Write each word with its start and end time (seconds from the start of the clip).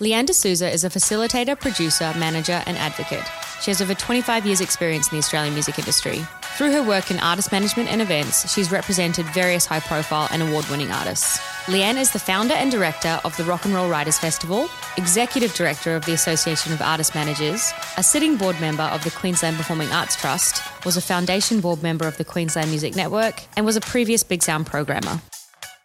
Leanne 0.00 0.24
D'Souza 0.24 0.72
is 0.72 0.82
a 0.82 0.88
facilitator, 0.88 1.60
producer, 1.60 2.14
manager, 2.16 2.62
and 2.64 2.78
advocate. 2.78 3.24
She 3.60 3.70
has 3.70 3.82
over 3.82 3.92
25 3.92 4.46
years' 4.46 4.62
experience 4.62 5.08
in 5.08 5.16
the 5.16 5.18
Australian 5.18 5.52
music 5.52 5.78
industry. 5.78 6.24
Through 6.56 6.72
her 6.72 6.82
work 6.82 7.10
in 7.10 7.18
artist 7.18 7.52
management 7.52 7.92
and 7.92 8.00
events, 8.00 8.50
she's 8.50 8.72
represented 8.72 9.26
various 9.26 9.66
high 9.66 9.80
profile 9.80 10.26
and 10.32 10.40
award 10.40 10.66
winning 10.70 10.90
artists. 10.90 11.38
Leanne 11.66 11.98
is 11.98 12.12
the 12.12 12.18
founder 12.18 12.54
and 12.54 12.70
director 12.70 13.20
of 13.24 13.36
the 13.36 13.44
Rock 13.44 13.66
and 13.66 13.74
Roll 13.74 13.90
Writers 13.90 14.18
Festival, 14.18 14.70
executive 14.96 15.52
director 15.52 15.94
of 15.94 16.06
the 16.06 16.14
Association 16.14 16.72
of 16.72 16.80
Artist 16.80 17.14
Managers, 17.14 17.70
a 17.98 18.02
sitting 18.02 18.38
board 18.38 18.58
member 18.58 18.84
of 18.84 19.04
the 19.04 19.10
Queensland 19.10 19.58
Performing 19.58 19.92
Arts 19.92 20.16
Trust, 20.16 20.62
was 20.86 20.96
a 20.96 21.02
foundation 21.02 21.60
board 21.60 21.82
member 21.82 22.06
of 22.06 22.16
the 22.16 22.24
Queensland 22.24 22.70
Music 22.70 22.96
Network, 22.96 23.42
and 23.54 23.66
was 23.66 23.76
a 23.76 23.82
previous 23.82 24.22
Big 24.22 24.42
Sound 24.42 24.66
programmer. 24.66 25.20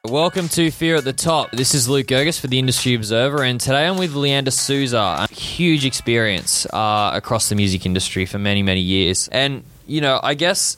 Welcome 0.10 0.50
to 0.50 0.70
Fear 0.70 0.98
at 0.98 1.04
the 1.04 1.14
Top. 1.14 1.50
This 1.52 1.74
is 1.74 1.90
Luke 1.90 2.06
Girgis 2.06 2.40
for 2.40 2.46
the 2.46 2.60
Industry 2.60 2.94
Observer, 2.94 3.42
and 3.42 3.60
today 3.60 3.88
I'm 3.88 3.98
with 3.98 4.14
Leanne 4.14 4.46
D'Souza. 4.46 5.28
A 5.28 5.34
huge 5.34 5.84
experience 5.84 6.68
uh, 6.68 7.10
across 7.14 7.50
the 7.50 7.56
music 7.56 7.88
industry 7.88 8.28
for 8.28 8.38
many, 8.38 8.62
many 8.62 8.82
years. 8.82 9.28
And, 9.30 9.64
you 9.88 10.02
know, 10.02 10.20
I 10.22 10.36
guess, 10.36 10.78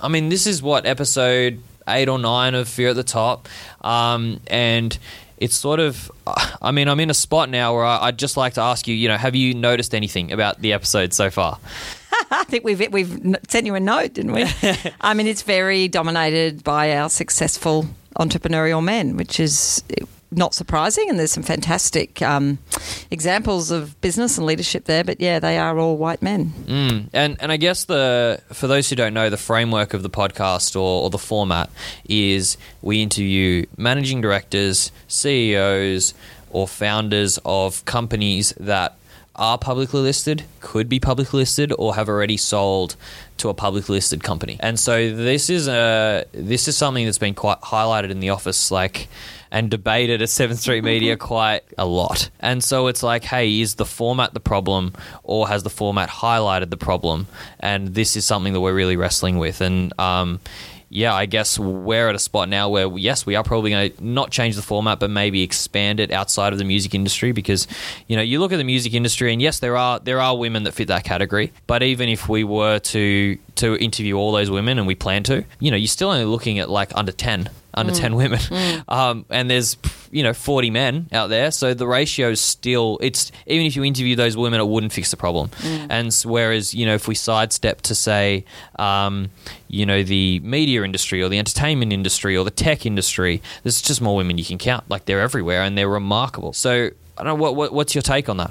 I 0.00 0.06
mean, 0.06 0.28
this 0.28 0.46
is 0.46 0.62
what, 0.62 0.86
episode 0.86 1.60
eight 1.88 2.08
or 2.08 2.20
nine 2.20 2.54
of 2.54 2.68
Fear 2.68 2.90
at 2.90 2.96
the 2.96 3.02
Top. 3.02 3.48
Um, 3.80 4.40
and 4.46 4.96
it's 5.38 5.56
sort 5.56 5.80
of, 5.80 6.12
I 6.62 6.70
mean, 6.70 6.86
I'm 6.88 7.00
in 7.00 7.10
a 7.10 7.14
spot 7.14 7.50
now 7.50 7.74
where 7.74 7.84
I, 7.84 8.06
I'd 8.06 8.18
just 8.18 8.36
like 8.36 8.54
to 8.54 8.60
ask 8.60 8.86
you, 8.86 8.94
you 8.94 9.08
know, 9.08 9.16
have 9.16 9.34
you 9.34 9.54
noticed 9.54 9.92
anything 9.92 10.30
about 10.30 10.60
the 10.60 10.72
episode 10.72 11.12
so 11.12 11.30
far? 11.30 11.58
I 12.30 12.44
think 12.44 12.64
we've 12.64 12.92
we've 12.92 13.36
sent 13.48 13.66
you 13.66 13.74
a 13.74 13.80
note, 13.80 14.14
didn't 14.14 14.32
we? 14.32 14.46
I 15.00 15.14
mean, 15.14 15.26
it's 15.26 15.42
very 15.42 15.88
dominated 15.88 16.62
by 16.62 16.96
our 16.96 17.08
successful 17.08 17.86
entrepreneurial 18.18 18.82
men, 18.82 19.16
which 19.16 19.40
is 19.40 19.82
not 20.30 20.54
surprising. 20.54 21.08
And 21.08 21.18
there's 21.18 21.32
some 21.32 21.42
fantastic 21.42 22.20
um, 22.22 22.58
examples 23.10 23.70
of 23.70 23.98
business 24.00 24.36
and 24.36 24.46
leadership 24.46 24.84
there. 24.84 25.04
But 25.04 25.20
yeah, 25.20 25.38
they 25.38 25.58
are 25.58 25.78
all 25.78 25.96
white 25.96 26.22
men. 26.22 26.52
Mm. 26.66 27.08
And 27.12 27.36
and 27.40 27.52
I 27.52 27.56
guess 27.56 27.84
the 27.84 28.40
for 28.52 28.66
those 28.66 28.88
who 28.90 28.96
don't 28.96 29.14
know, 29.14 29.30
the 29.30 29.36
framework 29.36 29.94
of 29.94 30.02
the 30.02 30.10
podcast 30.10 30.76
or, 30.76 31.04
or 31.04 31.10
the 31.10 31.18
format 31.18 31.70
is 32.08 32.56
we 32.82 33.02
interview 33.02 33.66
managing 33.76 34.20
directors, 34.20 34.92
CEOs, 35.08 36.14
or 36.50 36.68
founders 36.68 37.38
of 37.44 37.84
companies 37.84 38.52
that 38.58 38.96
are 39.38 39.56
publicly 39.56 40.00
listed, 40.00 40.44
could 40.60 40.88
be 40.88 41.00
publicly 41.00 41.38
listed, 41.38 41.72
or 41.78 41.94
have 41.94 42.08
already 42.08 42.36
sold 42.36 42.96
to 43.38 43.48
a 43.48 43.54
publicly 43.54 43.94
listed 43.94 44.22
company. 44.22 44.56
And 44.60 44.78
so 44.78 45.14
this 45.14 45.48
is 45.48 45.68
a 45.68 46.24
this 46.32 46.68
is 46.68 46.76
something 46.76 47.04
that's 47.04 47.18
been 47.18 47.34
quite 47.34 47.60
highlighted 47.60 48.10
in 48.10 48.20
the 48.20 48.30
office, 48.30 48.70
like 48.70 49.08
and 49.50 49.70
debated 49.70 50.20
at 50.20 50.28
Seventh 50.28 50.60
Street 50.60 50.84
Media 50.84 51.16
quite 51.34 51.62
a 51.78 51.86
lot. 51.86 52.30
And 52.40 52.62
so 52.62 52.88
it's 52.88 53.02
like, 53.02 53.24
hey, 53.24 53.60
is 53.60 53.76
the 53.76 53.86
format 53.86 54.34
the 54.34 54.40
problem, 54.40 54.92
or 55.22 55.48
has 55.48 55.62
the 55.62 55.70
format 55.70 56.08
highlighted 56.08 56.70
the 56.70 56.76
problem? 56.76 57.28
And 57.60 57.94
this 57.94 58.16
is 58.16 58.24
something 58.24 58.52
that 58.52 58.60
we're 58.60 58.74
really 58.74 58.96
wrestling 58.96 59.38
with. 59.38 59.60
And 59.60 59.98
um, 59.98 60.40
yeah, 60.90 61.14
I 61.14 61.26
guess 61.26 61.58
we're 61.58 62.08
at 62.08 62.14
a 62.14 62.18
spot 62.18 62.48
now 62.48 62.68
where 62.68 62.88
yes, 62.96 63.26
we 63.26 63.34
are 63.36 63.44
probably 63.44 63.70
going 63.70 63.92
to 63.92 64.04
not 64.04 64.30
change 64.30 64.56
the 64.56 64.62
format, 64.62 64.98
but 64.98 65.10
maybe 65.10 65.42
expand 65.42 66.00
it 66.00 66.10
outside 66.10 66.52
of 66.52 66.58
the 66.58 66.64
music 66.64 66.94
industry 66.94 67.32
because 67.32 67.66
you 68.06 68.16
know 68.16 68.22
you 68.22 68.40
look 68.40 68.52
at 68.52 68.56
the 68.56 68.64
music 68.64 68.94
industry 68.94 69.32
and 69.32 69.42
yes, 69.42 69.60
there 69.60 69.76
are 69.76 70.00
there 70.00 70.20
are 70.20 70.36
women 70.36 70.64
that 70.64 70.72
fit 70.72 70.88
that 70.88 71.04
category, 71.04 71.52
but 71.66 71.82
even 71.82 72.08
if 72.08 72.28
we 72.28 72.44
were 72.44 72.78
to 72.78 73.36
to 73.56 73.76
interview 73.76 74.16
all 74.16 74.32
those 74.32 74.50
women 74.50 74.78
and 74.78 74.86
we 74.86 74.94
plan 74.94 75.22
to, 75.24 75.44
you 75.60 75.70
know, 75.70 75.76
you're 75.76 75.88
still 75.88 76.10
only 76.10 76.24
looking 76.24 76.58
at 76.58 76.70
like 76.70 76.90
under 76.94 77.12
ten 77.12 77.50
under 77.74 77.94
10 77.94 78.16
women. 78.16 78.40
Um, 78.88 79.26
and 79.28 79.50
there's 79.50 79.76
you 80.10 80.22
know 80.22 80.32
40 80.32 80.70
men 80.70 81.08
out 81.12 81.28
there. 81.28 81.50
So 81.50 81.74
the 81.74 81.86
ratio 81.86 82.30
is 82.30 82.40
still 82.40 82.98
it's 83.00 83.30
even 83.46 83.66
if 83.66 83.76
you 83.76 83.84
interview 83.84 84.16
those 84.16 84.36
women 84.36 84.60
it 84.60 84.66
wouldn't 84.68 84.92
fix 84.92 85.10
the 85.10 85.16
problem. 85.16 85.50
And 85.64 86.08
s- 86.08 86.24
whereas 86.26 86.74
you 86.74 86.86
know 86.86 86.94
if 86.94 87.08
we 87.08 87.14
sidestep 87.14 87.80
to 87.82 87.94
say 87.94 88.44
um, 88.78 89.30
you 89.68 89.84
know 89.86 90.02
the 90.02 90.40
media 90.40 90.82
industry 90.82 91.22
or 91.22 91.28
the 91.28 91.38
entertainment 91.38 91.92
industry 91.92 92.36
or 92.36 92.44
the 92.44 92.50
tech 92.50 92.86
industry 92.86 93.42
there's 93.62 93.80
just 93.82 94.00
more 94.00 94.16
women 94.16 94.38
you 94.38 94.44
can 94.44 94.58
count. 94.58 94.84
Like 94.88 95.04
they're 95.04 95.20
everywhere 95.20 95.62
and 95.62 95.76
they're 95.76 95.88
remarkable. 95.88 96.52
So 96.52 96.90
I 97.18 97.24
don't 97.24 97.26
know 97.26 97.34
what, 97.42 97.56
what 97.56 97.72
what's 97.72 97.94
your 97.94 98.02
take 98.02 98.28
on 98.28 98.36
that 98.38 98.50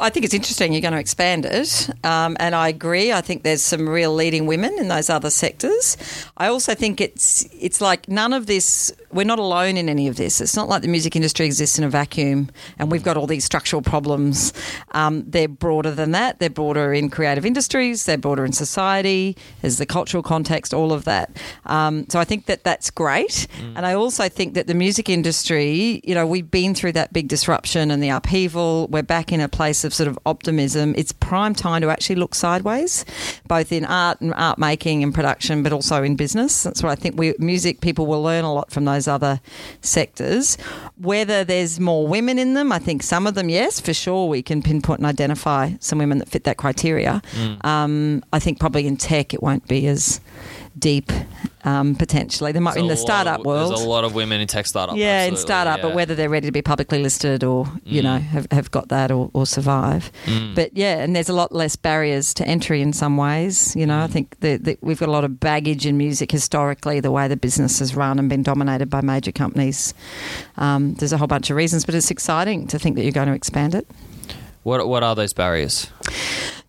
I 0.00 0.10
think 0.10 0.24
it's 0.24 0.34
interesting 0.34 0.72
you're 0.72 0.80
going 0.80 0.94
to 0.94 0.98
expand 0.98 1.44
it, 1.44 1.90
um, 2.04 2.36
and 2.40 2.54
I 2.54 2.68
agree. 2.68 3.12
I 3.12 3.20
think 3.20 3.42
there's 3.42 3.62
some 3.62 3.88
real 3.88 4.14
leading 4.14 4.46
women 4.46 4.76
in 4.78 4.88
those 4.88 5.10
other 5.10 5.30
sectors. 5.30 5.96
I 6.36 6.48
also 6.48 6.74
think 6.74 7.00
it's 7.00 7.46
it's 7.52 7.80
like 7.80 8.08
none 8.08 8.32
of 8.32 8.46
this. 8.46 8.92
We're 9.12 9.24
not 9.24 9.38
alone 9.38 9.76
in 9.76 9.88
any 9.88 10.08
of 10.08 10.16
this. 10.16 10.40
It's 10.40 10.56
not 10.56 10.68
like 10.68 10.82
the 10.82 10.88
music 10.88 11.16
industry 11.16 11.44
exists 11.46 11.78
in 11.78 11.84
a 11.84 11.90
vacuum, 11.90 12.50
and 12.78 12.90
we've 12.90 13.02
got 13.02 13.16
all 13.16 13.26
these 13.26 13.44
structural 13.44 13.82
problems. 13.82 14.52
Um, 14.92 15.24
they're 15.26 15.48
broader 15.48 15.90
than 15.90 16.12
that. 16.12 16.38
They're 16.38 16.48
broader 16.48 16.94
in 16.94 17.10
creative 17.10 17.44
industries. 17.44 18.06
They're 18.06 18.18
broader 18.18 18.44
in 18.44 18.52
society. 18.52 19.36
There's 19.60 19.76
the 19.76 19.86
cultural 19.86 20.22
context, 20.22 20.72
all 20.72 20.92
of 20.92 21.04
that. 21.04 21.36
Um, 21.66 22.06
so 22.08 22.18
I 22.18 22.24
think 22.24 22.46
that 22.46 22.64
that's 22.64 22.90
great, 22.90 23.46
and 23.76 23.84
I 23.84 23.94
also 23.94 24.28
think 24.28 24.54
that 24.54 24.66
the 24.66 24.74
music 24.74 25.08
industry, 25.08 26.00
you 26.04 26.14
know, 26.14 26.26
we've 26.26 26.50
been 26.50 26.74
through 26.74 26.92
that 26.92 27.12
big 27.12 27.28
disruption 27.28 27.90
and 27.90 28.02
the 28.02 28.08
upheaval. 28.08 28.88
We're 28.88 29.02
back 29.02 29.32
in 29.32 29.40
a 29.40 29.48
place 29.48 29.84
of 29.84 29.89
sort 29.92 30.08
of 30.08 30.18
optimism. 30.26 30.94
It's 30.96 31.12
prime 31.12 31.54
time 31.54 31.82
to 31.82 31.90
actually 31.90 32.16
look 32.16 32.34
sideways, 32.34 33.04
both 33.48 33.72
in 33.72 33.84
art 33.84 34.20
and 34.20 34.34
art 34.34 34.58
making 34.58 35.02
and 35.02 35.14
production, 35.14 35.62
but 35.62 35.72
also 35.72 36.02
in 36.02 36.16
business. 36.16 36.62
That's 36.62 36.82
what 36.82 36.90
I 36.90 36.94
think. 36.94 37.18
We 37.18 37.34
music 37.38 37.80
people 37.80 38.06
will 38.06 38.22
learn 38.22 38.44
a 38.44 38.52
lot 38.52 38.70
from 38.70 38.84
those 38.84 39.08
other 39.08 39.40
sectors. 39.80 40.56
Whether 40.98 41.44
there's 41.44 41.80
more 41.80 42.06
women 42.06 42.38
in 42.38 42.54
them, 42.54 42.72
I 42.72 42.78
think 42.78 43.02
some 43.02 43.26
of 43.26 43.34
them, 43.34 43.48
yes, 43.48 43.80
for 43.80 43.94
sure, 43.94 44.28
we 44.28 44.42
can 44.42 44.62
pinpoint 44.62 45.00
and 45.00 45.06
identify 45.06 45.72
some 45.80 45.98
women 45.98 46.18
that 46.18 46.28
fit 46.28 46.44
that 46.44 46.56
criteria. 46.56 47.22
Um, 47.62 48.22
I 48.32 48.38
think 48.38 48.60
probably 48.60 48.86
in 48.86 48.96
tech 48.96 49.34
it 49.34 49.42
won't 49.42 49.66
be 49.68 49.86
as 49.86 50.20
deep. 50.78 51.10
Um, 51.64 51.94
potentially, 51.94 52.52
there 52.52 52.62
might 52.62 52.74
be 52.74 52.80
in 52.80 52.86
the 52.86 52.94
There's 52.94 53.00
a 53.00 53.02
lot 53.02 53.06
startup 53.22 53.40
of, 53.40 53.46
world. 53.46 53.70
there's 53.72 53.82
a 53.82 53.88
lot 53.88 54.04
of 54.04 54.14
women 54.14 54.40
in 54.40 54.46
tech 54.46 54.66
startup 54.66 54.96
Yeah, 54.96 55.24
in 55.24 55.36
startup, 55.36 55.78
yeah. 55.78 55.82
but 55.82 55.94
whether 55.94 56.14
they're 56.14 56.28
ready 56.30 56.46
to 56.48 56.52
be 56.52 56.62
publicly 56.62 57.02
listed 57.02 57.44
or 57.44 57.66
you 57.84 58.00
Mm. 58.00 58.04
know 58.04 58.18
have, 58.18 58.46
have 58.50 58.70
got 58.70 58.88
that 58.88 59.10
or, 59.10 59.30
or 59.34 59.44
survive. 59.46 60.10
But 60.54 60.76
yeah, 60.76 60.98
and 61.02 61.14
there's 61.14 61.28
a 61.28 61.34
lot 61.34 61.52
less 61.52 61.76
barriers 61.76 62.32
to 62.34 62.46
entry 62.46 62.80
in 62.80 62.92
some 62.92 63.16
ways. 63.16 63.76
You 63.76 63.86
know, 63.86 64.00
I 64.00 64.06
Mm. 64.06 64.10
think 64.10 64.40
that 64.40 64.64
that 64.64 64.78
we've 64.82 64.98
got 64.98 65.08
a 65.08 65.12
lot 65.12 65.24
of 65.24 65.38
baggage 65.38 65.84
in 65.86 65.96
music 65.98 66.32
historically, 66.32 67.00
the 67.00 67.10
way 67.10 67.28
the 67.28 67.36
business 67.36 67.78
has 67.80 67.94
run 67.94 68.18
and 68.18 68.28
been 68.28 68.42
dominated 68.42 68.88
by 68.88 69.00
major 69.02 69.32
companies. 69.32 69.92
Um, 70.56 70.94
there's 70.94 71.12
a 71.12 71.18
whole 71.18 71.26
bunch 71.28 71.50
of 71.50 71.56
reasons, 71.56 71.84
but 71.84 71.94
it's 71.94 72.10
exciting 72.10 72.66
to 72.68 72.78
think 72.78 72.96
that 72.96 73.02
you're 73.02 73.12
going 73.12 73.28
to 73.28 73.34
expand 73.34 73.74
it. 73.74 73.86
what 74.62 74.86
what 74.88 75.02
are 75.02 75.14
those 75.14 75.32
barriers 75.34 75.88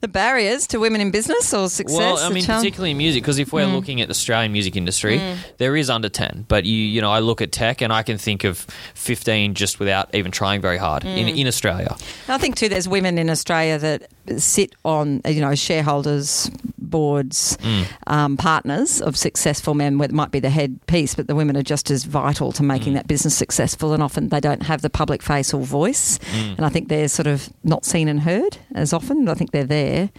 The 0.02 0.08
barriers 0.08 0.66
to 0.68 0.80
women 0.80 1.00
in 1.00 1.12
business 1.12 1.54
or 1.54 1.70
success. 1.70 1.96
Well, 1.98 2.18
I 2.18 2.30
mean, 2.30 2.44
challenge- 2.44 2.64
particularly 2.64 2.92
in 2.92 2.98
music, 2.98 3.22
because 3.24 3.38
if 3.38 3.54
we're 3.54 3.68
Mm. 3.68 3.74
looking 3.74 4.02
at 4.02 4.08
the 4.08 4.12
Australian 4.14 4.52
music 4.52 4.76
industry, 4.76 5.22
there 5.60 5.76
is 5.78 5.90
under 5.92 6.10
ten. 6.10 6.46
But 6.48 6.66
you, 6.66 6.76
you 6.76 7.02
know, 7.02 7.12
I 7.12 7.20
look 7.20 7.40
at 7.40 7.52
tech 7.52 7.82
and 7.82 7.94
I 7.94 8.02
can 8.02 8.18
think 8.18 8.44
of 8.44 8.66
fifteen 8.96 9.54
just 9.54 9.80
without 9.80 10.14
even 10.16 10.32
trying 10.32 10.60
very 10.60 10.78
hard 10.80 11.06
in 11.06 11.28
Mm. 11.28 11.38
in 11.38 11.48
Australia. 11.48 11.96
I 12.28 12.38
think 12.40 12.56
too. 12.56 12.68
There's 12.68 12.88
women 12.88 13.18
in 13.20 13.30
Australia 13.30 13.78
that 13.78 14.10
sit 14.42 14.74
on, 14.84 15.22
you 15.28 15.40
know, 15.42 15.54
shareholders, 15.56 16.50
boards, 16.92 17.58
Mm. 17.64 17.86
um, 18.08 18.38
partners 18.38 19.02
of 19.02 19.18
successful 19.18 19.74
men. 19.74 19.98
Where 19.98 20.08
it 20.10 20.14
might 20.14 20.32
be 20.32 20.40
the 20.40 20.50
head 20.50 20.80
piece, 20.88 21.16
but 21.16 21.28
the 21.28 21.36
women 21.36 21.58
are 21.58 21.64
just 21.64 21.90
as 21.90 22.04
vital 22.04 22.52
to 22.52 22.62
Mm. 22.64 22.68
making 22.68 22.94
that 22.94 23.08
business 23.08 23.36
successful. 23.36 23.94
And 23.94 24.04
often 24.04 24.30
they 24.30 24.40
don't 24.40 24.64
have 24.64 24.82
the 24.82 24.90
public 24.90 25.24
face 25.24 25.54
or 25.54 25.62
voice. 25.62 26.20
Mm. 26.36 26.58
And 26.58 26.66
I 26.66 26.70
think 26.70 26.90
they're 26.90 27.08
sort 27.08 27.28
of 27.28 27.50
not 27.64 27.86
seen 27.86 28.08
and 28.08 28.20
heard 28.22 28.58
as 28.76 28.94
often. 28.94 29.28
I 29.28 29.34
think 29.34 29.52
they're 29.52 29.64
there. 29.64 30.10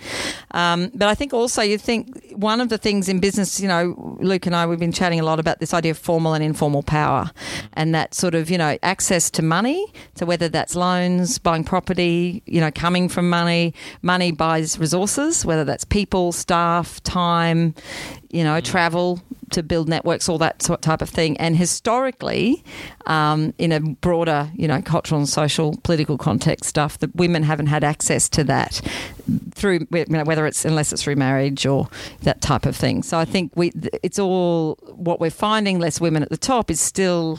Um, 0.52 0.90
but 0.94 1.08
I 1.08 1.14
think 1.14 1.32
also 1.34 1.62
you 1.62 1.78
think 1.78 2.00
one 2.34 2.60
of 2.60 2.68
the 2.68 2.78
things 2.78 3.08
in 3.08 3.20
business, 3.20 3.60
you 3.60 3.68
know, 3.68 4.16
Luke 4.20 4.46
and 4.46 4.54
I, 4.56 4.66
we've 4.66 4.78
been 4.86 4.92
chatting 4.92 5.20
a 5.20 5.24
lot 5.30 5.38
about 5.40 5.60
this 5.60 5.72
idea 5.74 5.90
of 5.92 5.98
formal 5.98 6.32
and 6.34 6.42
informal 6.44 6.82
power 6.82 7.30
and 7.74 7.94
that 7.94 8.14
sort 8.14 8.34
of, 8.34 8.50
you 8.50 8.58
know, 8.58 8.76
access 8.82 9.30
to 9.30 9.42
money, 9.42 9.80
So 10.16 10.26
whether 10.26 10.48
that's 10.48 10.74
loans, 10.76 11.38
buying 11.38 11.64
property, 11.64 12.42
you 12.46 12.60
know, 12.60 12.70
coming 12.86 13.08
from 13.08 13.28
money. 13.30 13.74
Money 14.02 14.30
buys 14.32 14.78
resources, 14.78 15.44
whether 15.44 15.64
that's 15.64 15.84
people, 15.84 16.32
staff, 16.32 16.61
time, 17.02 17.74
you 18.30 18.44
know, 18.44 18.60
travel 18.60 19.20
to 19.50 19.62
build 19.62 19.88
networks, 19.88 20.28
all 20.28 20.38
that 20.38 20.62
sort 20.62 20.82
type 20.82 21.02
of 21.02 21.08
thing. 21.08 21.36
And 21.36 21.56
historically, 21.56 22.64
um, 23.06 23.54
in 23.58 23.72
a 23.72 23.80
broader, 23.80 24.50
you 24.54 24.66
know, 24.66 24.80
cultural 24.82 25.18
and 25.20 25.28
social, 25.28 25.76
political 25.82 26.18
context 26.18 26.68
stuff, 26.68 26.98
that 26.98 27.14
women 27.14 27.42
haven't 27.42 27.66
had 27.66 27.84
access 27.84 28.28
to 28.30 28.44
that 28.44 28.80
through, 29.52 29.86
you 29.92 30.04
know, 30.08 30.24
whether 30.24 30.46
it's 30.46 30.64
unless 30.64 30.92
it's 30.92 31.02
through 31.02 31.16
marriage 31.16 31.66
or 31.66 31.88
that 32.22 32.40
type 32.40 32.66
of 32.66 32.74
thing. 32.74 33.02
So 33.02 33.18
I 33.18 33.24
think 33.24 33.52
we, 33.54 33.72
it's 34.02 34.18
all 34.18 34.78
what 34.94 35.20
we're 35.20 35.30
finding. 35.30 35.78
Less 35.78 36.00
women 36.00 36.22
at 36.22 36.30
the 36.30 36.36
top 36.36 36.70
is 36.70 36.80
still 36.80 37.38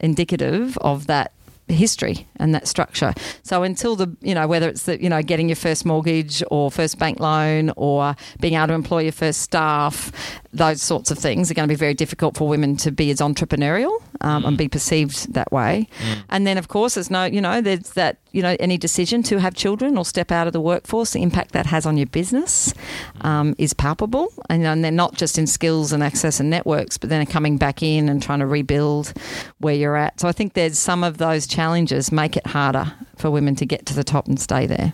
indicative 0.00 0.76
of 0.78 1.06
that 1.06 1.32
history 1.68 2.26
and 2.36 2.54
that 2.54 2.68
structure. 2.68 3.14
So 3.42 3.62
until 3.62 3.96
the 3.96 4.14
you 4.20 4.34
know 4.34 4.46
whether 4.46 4.68
it's 4.68 4.84
the 4.84 5.02
you 5.02 5.08
know 5.08 5.22
getting 5.22 5.48
your 5.48 5.56
first 5.56 5.84
mortgage 5.84 6.42
or 6.50 6.70
first 6.70 6.98
bank 6.98 7.20
loan 7.20 7.72
or 7.76 8.14
being 8.40 8.54
able 8.54 8.68
to 8.68 8.74
employ 8.74 9.02
your 9.02 9.12
first 9.12 9.40
staff, 9.40 10.12
those 10.52 10.82
sorts 10.82 11.10
of 11.10 11.18
things 11.18 11.50
are 11.50 11.54
going 11.54 11.66
to 11.66 11.72
be 11.72 11.78
very 11.78 11.94
difficult 11.94 12.36
for 12.36 12.46
women 12.46 12.76
to 12.76 12.90
be 12.90 13.10
as 13.10 13.20
entrepreneurial 13.20 14.02
um, 14.20 14.44
and 14.44 14.58
be 14.58 14.68
perceived 14.68 15.32
that 15.32 15.50
way. 15.50 15.88
And 16.28 16.46
then, 16.46 16.58
of 16.58 16.68
course, 16.68 16.94
there's 16.94 17.10
no, 17.10 17.24
you 17.24 17.40
know, 17.40 17.62
there's 17.62 17.90
that, 17.92 18.18
you 18.32 18.42
know, 18.42 18.56
any 18.60 18.76
decision 18.76 19.22
to 19.24 19.38
have 19.38 19.54
children 19.54 19.96
or 19.96 20.04
step 20.04 20.30
out 20.30 20.46
of 20.46 20.52
the 20.52 20.60
workforce, 20.60 21.12
the 21.12 21.22
impact 21.22 21.52
that 21.52 21.64
has 21.66 21.86
on 21.86 21.96
your 21.96 22.06
business 22.06 22.74
um, 23.22 23.54
is 23.56 23.72
palpable. 23.72 24.30
And, 24.50 24.66
and 24.66 24.84
they're 24.84 24.90
not 24.90 25.14
just 25.14 25.38
in 25.38 25.46
skills 25.46 25.90
and 25.90 26.02
access 26.02 26.38
and 26.38 26.50
networks, 26.50 26.98
but 26.98 27.08
then 27.08 27.24
coming 27.24 27.56
back 27.56 27.82
in 27.82 28.10
and 28.10 28.22
trying 28.22 28.40
to 28.40 28.46
rebuild 28.46 29.14
where 29.58 29.74
you're 29.74 29.96
at. 29.96 30.20
So 30.20 30.28
I 30.28 30.32
think 30.32 30.52
there's 30.52 30.78
some 30.78 31.02
of 31.02 31.16
those 31.16 31.46
challenges 31.46 32.12
make 32.12 32.36
it 32.36 32.46
harder 32.46 32.92
for 33.16 33.30
women 33.30 33.54
to 33.56 33.64
get 33.64 33.86
to 33.86 33.94
the 33.94 34.04
top 34.04 34.26
and 34.26 34.38
stay 34.38 34.66
there. 34.66 34.92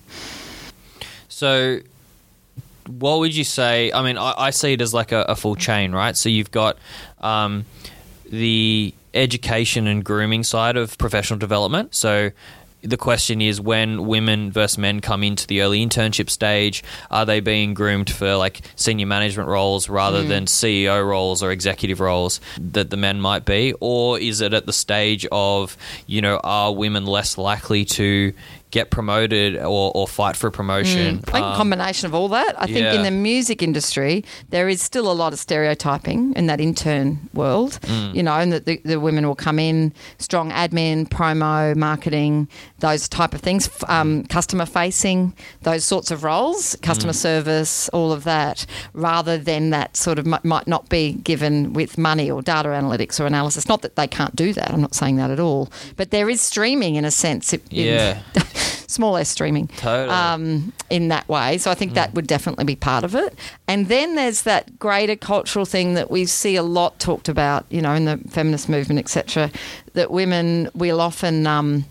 So, 1.28 1.80
what 2.88 3.20
would 3.20 3.34
you 3.34 3.44
say? 3.44 3.92
I 3.92 4.02
mean, 4.02 4.18
I, 4.18 4.34
I 4.36 4.50
see 4.50 4.72
it 4.72 4.80
as 4.80 4.94
like 4.94 5.12
a, 5.12 5.22
a 5.22 5.36
full 5.36 5.56
chain, 5.56 5.92
right? 5.92 6.16
So 6.16 6.28
you've 6.28 6.50
got 6.50 6.78
um, 7.20 7.64
the 8.30 8.94
education 9.14 9.86
and 9.86 10.04
grooming 10.04 10.44
side 10.44 10.76
of 10.76 10.96
professional 10.98 11.38
development. 11.38 11.94
So 11.94 12.30
the 12.82 12.96
question 12.96 13.40
is 13.42 13.60
when 13.60 14.06
women 14.06 14.52
versus 14.52 14.78
men 14.78 15.00
come 15.00 15.24
into 15.24 15.46
the 15.46 15.62
early 15.62 15.84
internship 15.84 16.30
stage, 16.30 16.84
are 17.10 17.26
they 17.26 17.40
being 17.40 17.74
groomed 17.74 18.08
for 18.08 18.36
like 18.36 18.60
senior 18.76 19.06
management 19.06 19.48
roles 19.48 19.88
rather 19.88 20.22
than 20.22 20.46
CEO 20.46 21.04
roles 21.04 21.42
or 21.42 21.50
executive 21.50 21.98
roles 21.98 22.40
that 22.58 22.90
the 22.90 22.96
men 22.96 23.20
might 23.20 23.44
be? 23.44 23.74
Or 23.80 24.18
is 24.18 24.40
it 24.40 24.54
at 24.54 24.66
the 24.66 24.72
stage 24.72 25.26
of, 25.32 25.76
you 26.06 26.22
know, 26.22 26.40
are 26.44 26.72
women 26.72 27.04
less 27.04 27.36
likely 27.36 27.84
to 27.86 28.32
get 28.70 28.90
promoted 28.90 29.56
or, 29.56 29.92
or 29.94 30.06
fight 30.06 30.36
for 30.36 30.48
a 30.48 30.52
promotion? 30.52 31.18
Mm. 31.18 31.28
I 31.28 31.32
think 31.32 31.44
a 31.44 31.48
um, 31.48 31.56
combination 31.56 32.06
of 32.06 32.14
all 32.14 32.28
that. 32.28 32.60
I 32.60 32.66
think 32.66 32.80
yeah. 32.80 32.94
in 32.94 33.02
the 33.02 33.10
music 33.10 33.62
industry, 33.62 34.24
there 34.50 34.68
is 34.68 34.82
still 34.82 35.10
a 35.10 35.14
lot 35.14 35.32
of 35.32 35.38
stereotyping 35.38 36.34
in 36.34 36.46
that 36.46 36.60
intern 36.60 37.18
world. 37.34 37.78
Mm. 37.82 38.14
You 38.14 38.22
know, 38.22 38.34
and 38.34 38.52
that 38.52 38.66
the, 38.66 38.80
the 38.84 39.00
women 39.00 39.26
will 39.26 39.34
come 39.34 39.58
in 39.58 39.92
strong 40.18 40.50
admin, 40.50 41.08
promo, 41.08 41.74
marketing, 41.76 42.48
those 42.78 43.08
type 43.08 43.34
of 43.34 43.40
things, 43.40 43.68
um, 43.88 44.22
mm. 44.22 44.28
customer 44.28 44.66
facing, 44.66 45.34
those 45.62 45.84
sorts 45.84 46.10
of 46.10 46.24
roles, 46.24 46.76
customer 46.82 47.12
service, 47.12 47.88
all 47.90 48.12
of 48.12 48.24
that, 48.24 48.66
rather 48.92 49.38
than 49.38 49.70
that 49.70 49.96
sort 49.96 50.18
of 50.18 50.26
m- 50.26 50.40
might 50.44 50.66
not 50.66 50.88
be 50.88 51.12
given 51.12 51.72
with 51.72 51.98
money 51.98 52.30
or 52.30 52.42
data 52.42 52.68
analytics 52.68 53.20
or 53.20 53.26
analysis. 53.26 53.68
Not 53.68 53.82
that 53.82 53.96
they 53.96 54.06
can't 54.06 54.34
do 54.36 54.52
that. 54.52 54.70
I'm 54.72 54.80
not 54.80 54.94
saying 54.94 55.16
that 55.16 55.30
at 55.30 55.40
all. 55.40 55.70
But 55.96 56.10
there 56.10 56.28
is 56.28 56.40
streaming 56.40 56.96
in 56.96 57.04
a 57.04 57.10
sense. 57.10 57.52
in- 57.52 57.62
Yeah. 57.70 58.20
small 58.88 59.16
s 59.16 59.28
streaming 59.28 59.68
Totally. 59.68 60.08
um, 60.14 60.72
in 60.90 61.08
that 61.08 61.28
way. 61.28 61.58
So 61.58 61.70
I 61.70 61.74
think 61.74 61.94
that 61.94 62.12
would 62.14 62.26
definitely 62.26 62.64
be 62.64 62.74
part 62.74 63.04
of 63.04 63.14
it. 63.14 63.38
And 63.68 63.86
then 63.86 64.16
there's 64.16 64.42
that 64.42 64.78
greater 64.78 65.14
cultural 65.14 65.64
thing 65.64 65.94
that 65.94 66.10
we 66.10 66.26
see 66.26 66.56
a 66.56 66.62
lot 66.64 66.98
talked 66.98 67.28
about, 67.28 67.64
you 67.70 67.80
know, 67.80 67.92
in 67.92 68.06
the 68.06 68.18
feminist 68.28 68.68
movement, 68.68 68.98
etc. 68.98 69.50
That 69.92 70.10
women 70.10 70.68
will 70.74 71.00
often. 71.00 71.46
Um, 71.46 71.84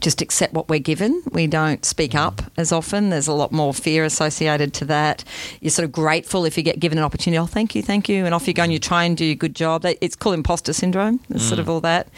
just 0.00 0.20
accept 0.20 0.52
what 0.52 0.68
we're 0.68 0.78
given. 0.78 1.22
We 1.32 1.46
don't 1.46 1.84
speak 1.84 2.14
up 2.14 2.42
as 2.56 2.72
often. 2.72 3.10
There's 3.10 3.28
a 3.28 3.32
lot 3.32 3.52
more 3.52 3.72
fear 3.72 4.04
associated 4.04 4.74
to 4.74 4.84
that. 4.86 5.24
You're 5.60 5.70
sort 5.70 5.84
of 5.84 5.92
grateful 5.92 6.44
if 6.44 6.56
you 6.56 6.62
get 6.62 6.80
given 6.80 6.98
an 6.98 7.04
opportunity. 7.04 7.38
Oh, 7.38 7.46
thank 7.46 7.74
you, 7.74 7.82
thank 7.82 8.08
you, 8.08 8.24
and 8.24 8.34
off 8.34 8.46
you 8.46 8.54
go 8.54 8.62
and 8.62 8.72
you 8.72 8.78
try 8.78 9.04
and 9.04 9.16
do 9.16 9.24
your 9.24 9.34
good 9.34 9.54
job. 9.54 9.84
It's 9.84 10.16
called 10.16 10.34
imposter 10.34 10.72
syndrome. 10.72 11.20
It's 11.30 11.44
sort 11.44 11.58
of 11.58 11.68
all 11.68 11.80
that. 11.80 12.08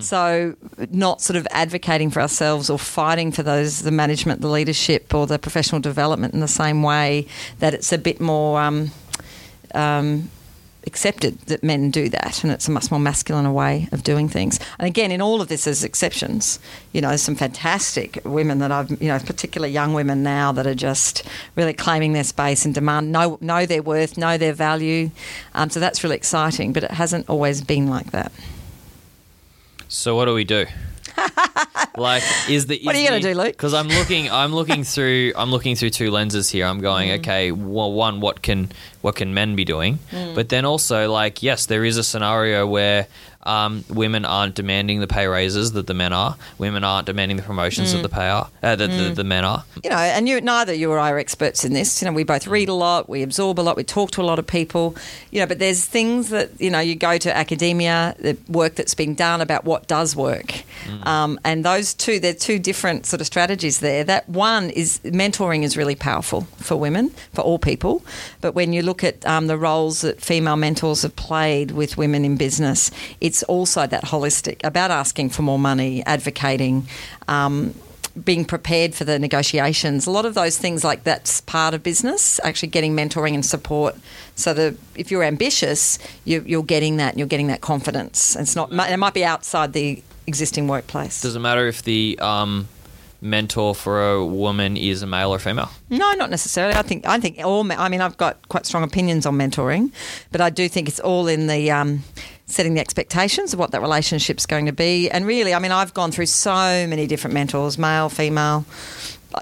So, 0.00 0.54
not 0.90 1.20
sort 1.20 1.36
of 1.36 1.46
advocating 1.50 2.10
for 2.10 2.20
ourselves 2.20 2.70
or 2.70 2.78
fighting 2.78 3.32
for 3.32 3.42
those 3.42 3.82
the 3.82 3.90
management, 3.90 4.40
the 4.40 4.48
leadership, 4.48 5.14
or 5.14 5.26
the 5.26 5.38
professional 5.38 5.80
development 5.80 6.34
in 6.34 6.40
the 6.40 6.48
same 6.48 6.82
way 6.82 7.26
that 7.58 7.74
it's 7.74 7.92
a 7.92 7.98
bit 7.98 8.20
more. 8.20 8.60
Um, 8.60 8.90
um, 9.74 10.30
accepted 10.86 11.38
that 11.40 11.62
men 11.62 11.90
do 11.90 12.08
that, 12.08 12.42
and 12.42 12.52
it's 12.52 12.68
a 12.68 12.70
much 12.70 12.90
more 12.90 13.00
masculine 13.00 13.52
way 13.52 13.88
of 13.92 14.02
doing 14.02 14.28
things. 14.28 14.60
And 14.78 14.86
again, 14.86 15.10
in 15.10 15.20
all 15.20 15.40
of 15.40 15.48
this, 15.48 15.64
there's 15.64 15.84
exceptions. 15.84 16.58
You 16.92 17.00
know, 17.00 17.16
some 17.16 17.34
fantastic 17.34 18.20
women 18.24 18.58
that 18.60 18.70
I've, 18.70 18.90
you 19.02 19.08
know, 19.08 19.18
particularly 19.18 19.72
young 19.72 19.94
women 19.94 20.22
now 20.22 20.52
that 20.52 20.66
are 20.66 20.74
just 20.74 21.24
really 21.56 21.74
claiming 21.74 22.12
their 22.12 22.24
space 22.24 22.64
and 22.64 22.74
demand, 22.74 23.12
know, 23.12 23.38
know 23.40 23.66
their 23.66 23.82
worth, 23.82 24.16
know 24.16 24.38
their 24.38 24.52
value. 24.52 25.10
Um, 25.54 25.70
so 25.70 25.80
that's 25.80 26.04
really 26.04 26.16
exciting, 26.16 26.72
but 26.72 26.84
it 26.84 26.92
hasn't 26.92 27.28
always 27.28 27.62
been 27.62 27.88
like 27.88 28.12
that. 28.12 28.32
So 29.88 30.16
what 30.16 30.26
do 30.26 30.34
we 30.34 30.44
do? 30.44 30.66
like, 31.96 32.22
is 32.48 32.66
the 32.66 32.80
What 32.82 32.94
are 32.94 32.98
you 32.98 33.08
gonna 33.08 33.20
do, 33.20 33.34
Luke? 33.34 33.48
Because 33.52 33.74
I'm 33.74 33.88
looking, 33.88 34.30
I'm 34.30 34.54
looking 34.54 34.84
through, 34.84 35.32
I'm 35.36 35.50
looking 35.50 35.76
through 35.76 35.90
two 35.90 36.10
lenses 36.10 36.50
here. 36.50 36.66
I'm 36.66 36.80
going, 36.80 37.08
Mm. 37.10 37.18
okay, 37.18 37.52
well, 37.52 37.92
one, 37.92 38.20
what 38.20 38.42
can 38.42 38.70
what 39.02 39.16
can 39.16 39.34
men 39.34 39.54
be 39.56 39.64
doing? 39.64 39.98
Mm. 40.10 40.34
But 40.34 40.48
then 40.48 40.64
also, 40.64 41.10
like, 41.10 41.42
yes, 41.42 41.66
there 41.66 41.84
is 41.84 41.96
a 41.96 42.02
scenario 42.04 42.66
where 42.66 43.06
um, 43.44 43.84
women 43.88 44.24
aren't 44.24 44.56
demanding 44.56 44.98
the 44.98 45.06
pay 45.06 45.28
raises 45.28 45.70
that 45.72 45.86
the 45.86 45.94
men 45.94 46.12
are. 46.12 46.36
Women 46.58 46.82
aren't 46.82 47.06
demanding 47.06 47.36
the 47.36 47.44
promotions 47.44 47.90
Mm. 47.90 47.92
that 47.96 48.02
the 48.02 48.08
pay 48.08 48.28
are, 48.28 48.48
uh, 48.60 48.74
that 48.74 48.88
the, 48.90 49.12
the 49.14 49.22
men 49.22 49.44
are. 49.44 49.64
you 49.84 49.90
know, 49.90 49.96
and 49.96 50.28
you 50.28 50.40
neither 50.40 50.74
you 50.74 50.90
or 50.90 50.98
I 50.98 51.12
are 51.12 51.18
experts 51.18 51.64
in 51.64 51.72
this. 51.72 52.02
You 52.02 52.06
know, 52.08 52.12
we 52.12 52.24
both 52.24 52.48
read 52.48 52.68
a 52.68 52.72
lot, 52.74 53.08
we 53.08 53.22
absorb 53.22 53.60
a 53.60 53.62
lot, 53.62 53.76
we 53.76 53.84
talk 53.84 54.10
to 54.12 54.20
a 54.20 54.24
lot 54.26 54.40
of 54.40 54.46
people. 54.48 54.96
You 55.30 55.38
know, 55.40 55.46
but 55.46 55.60
there's 55.60 55.84
things 55.84 56.30
that 56.30 56.60
you 56.60 56.70
know 56.70 56.80
you 56.80 56.96
go 56.96 57.18
to 57.18 57.36
academia, 57.36 58.16
the 58.18 58.36
work 58.48 58.74
that's 58.74 58.94
being 58.96 59.14
done 59.14 59.40
about 59.40 59.64
what 59.64 59.86
does 59.86 60.16
work, 60.16 60.64
um, 61.02 61.38
and 61.44 61.64
those 61.64 61.94
two 61.94 62.18
they're 62.20 62.34
two 62.34 62.58
different 62.58 63.06
sort 63.06 63.20
of 63.20 63.26
strategies 63.26 63.80
there. 63.80 64.04
That 64.04 64.28
one 64.28 64.70
is 64.70 65.00
mentoring 65.04 65.62
is 65.62 65.76
really 65.76 65.94
powerful 65.94 66.42
for 66.58 66.76
women, 66.76 67.10
for 67.32 67.42
all 67.42 67.58
people. 67.58 68.04
But 68.40 68.54
when 68.54 68.72
you 68.72 68.82
look 68.82 69.04
at 69.04 69.24
um, 69.26 69.46
the 69.46 69.56
roles 69.56 70.00
that 70.00 70.20
female 70.20 70.56
mentors 70.56 71.02
have 71.02 71.16
played 71.16 71.70
with 71.72 71.96
women 71.96 72.24
in 72.24 72.36
business, 72.36 72.90
it's 73.20 73.42
also 73.44 73.86
that 73.86 74.04
holistic 74.04 74.62
about 74.64 74.90
asking 74.90 75.30
for 75.30 75.42
more 75.42 75.58
money, 75.58 76.04
advocating. 76.06 76.86
Um, 77.28 77.74
being 78.24 78.44
prepared 78.44 78.94
for 78.94 79.04
the 79.04 79.18
negotiations. 79.18 80.06
A 80.06 80.10
lot 80.10 80.24
of 80.24 80.34
those 80.34 80.56
things 80.56 80.82
like 80.82 81.04
that's 81.04 81.42
part 81.42 81.74
of 81.74 81.82
business, 81.82 82.40
actually 82.42 82.68
getting 82.68 82.96
mentoring 82.96 83.34
and 83.34 83.44
support. 83.44 83.94
So 84.36 84.74
if 84.94 85.10
you're 85.10 85.22
ambitious, 85.22 85.98
you, 86.24 86.42
you're 86.46 86.62
getting 86.62 86.96
that 86.96 87.10
and 87.10 87.18
you're 87.18 87.28
getting 87.28 87.48
that 87.48 87.60
confidence. 87.60 88.34
It's 88.36 88.56
not, 88.56 88.72
it 88.72 88.96
might 88.96 89.14
be 89.14 89.24
outside 89.24 89.72
the 89.74 90.02
existing 90.26 90.68
workplace. 90.68 91.20
Does 91.20 91.36
it 91.36 91.40
matter 91.40 91.66
if 91.66 91.82
the 91.82 92.18
um, 92.20 92.68
mentor 93.20 93.74
for 93.74 94.10
a 94.12 94.24
woman 94.24 94.76
is 94.76 95.02
a 95.02 95.06
male 95.06 95.30
or 95.30 95.38
female? 95.38 95.70
No, 95.90 96.12
not 96.12 96.30
necessarily. 96.30 96.74
I 96.74 96.82
think 96.82 97.06
I 97.06 97.18
think 97.20 97.38
all. 97.44 97.70
I 97.72 97.88
mean, 97.88 98.00
I've 98.00 98.16
got 98.16 98.48
quite 98.48 98.66
strong 98.66 98.82
opinions 98.82 99.26
on 99.26 99.36
mentoring, 99.36 99.92
but 100.32 100.40
I 100.40 100.50
do 100.50 100.68
think 100.68 100.88
it's 100.88 101.00
all 101.00 101.26
in 101.28 101.46
the 101.46 101.70
um, 101.70 102.04
setting 102.46 102.74
the 102.74 102.80
expectations 102.80 103.52
of 103.52 103.58
what 103.58 103.72
that 103.72 103.80
relationship's 103.80 104.46
going 104.46 104.66
to 104.66 104.72
be. 104.72 105.10
And 105.10 105.26
really, 105.26 105.54
I 105.54 105.58
mean, 105.58 105.72
I've 105.72 105.94
gone 105.94 106.12
through 106.12 106.26
so 106.26 106.86
many 106.86 107.06
different 107.06 107.34
mentors, 107.34 107.78
male, 107.78 108.08
female, 108.08 108.64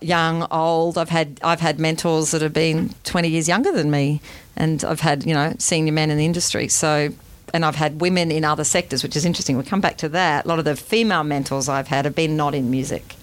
young, 0.02 0.46
old. 0.50 0.98
I've 0.98 1.10
had 1.10 1.40
I've 1.42 1.60
had 1.60 1.78
mentors 1.78 2.30
that 2.32 2.42
have 2.42 2.52
been 2.52 2.94
twenty 3.04 3.28
years 3.28 3.48
younger 3.48 3.72
than 3.72 3.90
me, 3.90 4.20
and 4.56 4.84
I've 4.84 5.00
had 5.00 5.26
you 5.26 5.34
know 5.34 5.54
senior 5.58 5.92
men 5.92 6.10
in 6.10 6.18
the 6.18 6.24
industry. 6.24 6.68
So. 6.68 7.12
And 7.54 7.64
I've 7.64 7.76
had 7.76 8.00
women 8.00 8.32
in 8.32 8.44
other 8.44 8.64
sectors, 8.64 9.04
which 9.04 9.14
is 9.16 9.24
interesting. 9.24 9.56
We'll 9.56 9.64
come 9.64 9.80
back 9.80 9.96
to 9.98 10.08
that. 10.10 10.44
A 10.44 10.48
lot 10.48 10.58
of 10.58 10.66
the 10.66 10.74
female 10.74 11.22
mentors 11.22 11.68
I've 11.68 11.88
had 11.88 12.04
have 12.04 12.16
been 12.16 12.36
not 12.36 12.52
in 12.52 12.68
music. 12.68 13.14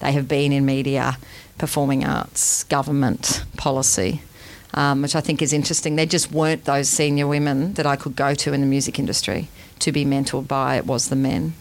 They 0.00 0.10
have 0.12 0.26
been 0.26 0.52
in 0.52 0.64
media, 0.64 1.18
performing 1.58 2.02
arts, 2.02 2.64
government, 2.64 3.44
policy, 3.58 4.22
um, 4.72 5.02
which 5.02 5.14
I 5.14 5.20
think 5.20 5.42
is 5.42 5.52
interesting. 5.52 5.96
There 5.96 6.06
just 6.06 6.32
weren't 6.32 6.64
those 6.64 6.88
senior 6.88 7.26
women 7.26 7.74
that 7.74 7.86
I 7.86 7.96
could 7.96 8.16
go 8.16 8.34
to 8.34 8.52
in 8.54 8.62
the 8.62 8.66
music 8.66 8.98
industry 8.98 9.48
to 9.80 9.92
be 9.92 10.06
mentored 10.06 10.48
by. 10.48 10.76
It 10.76 10.86
was 10.86 11.10
the 11.10 11.16
men. 11.16 11.52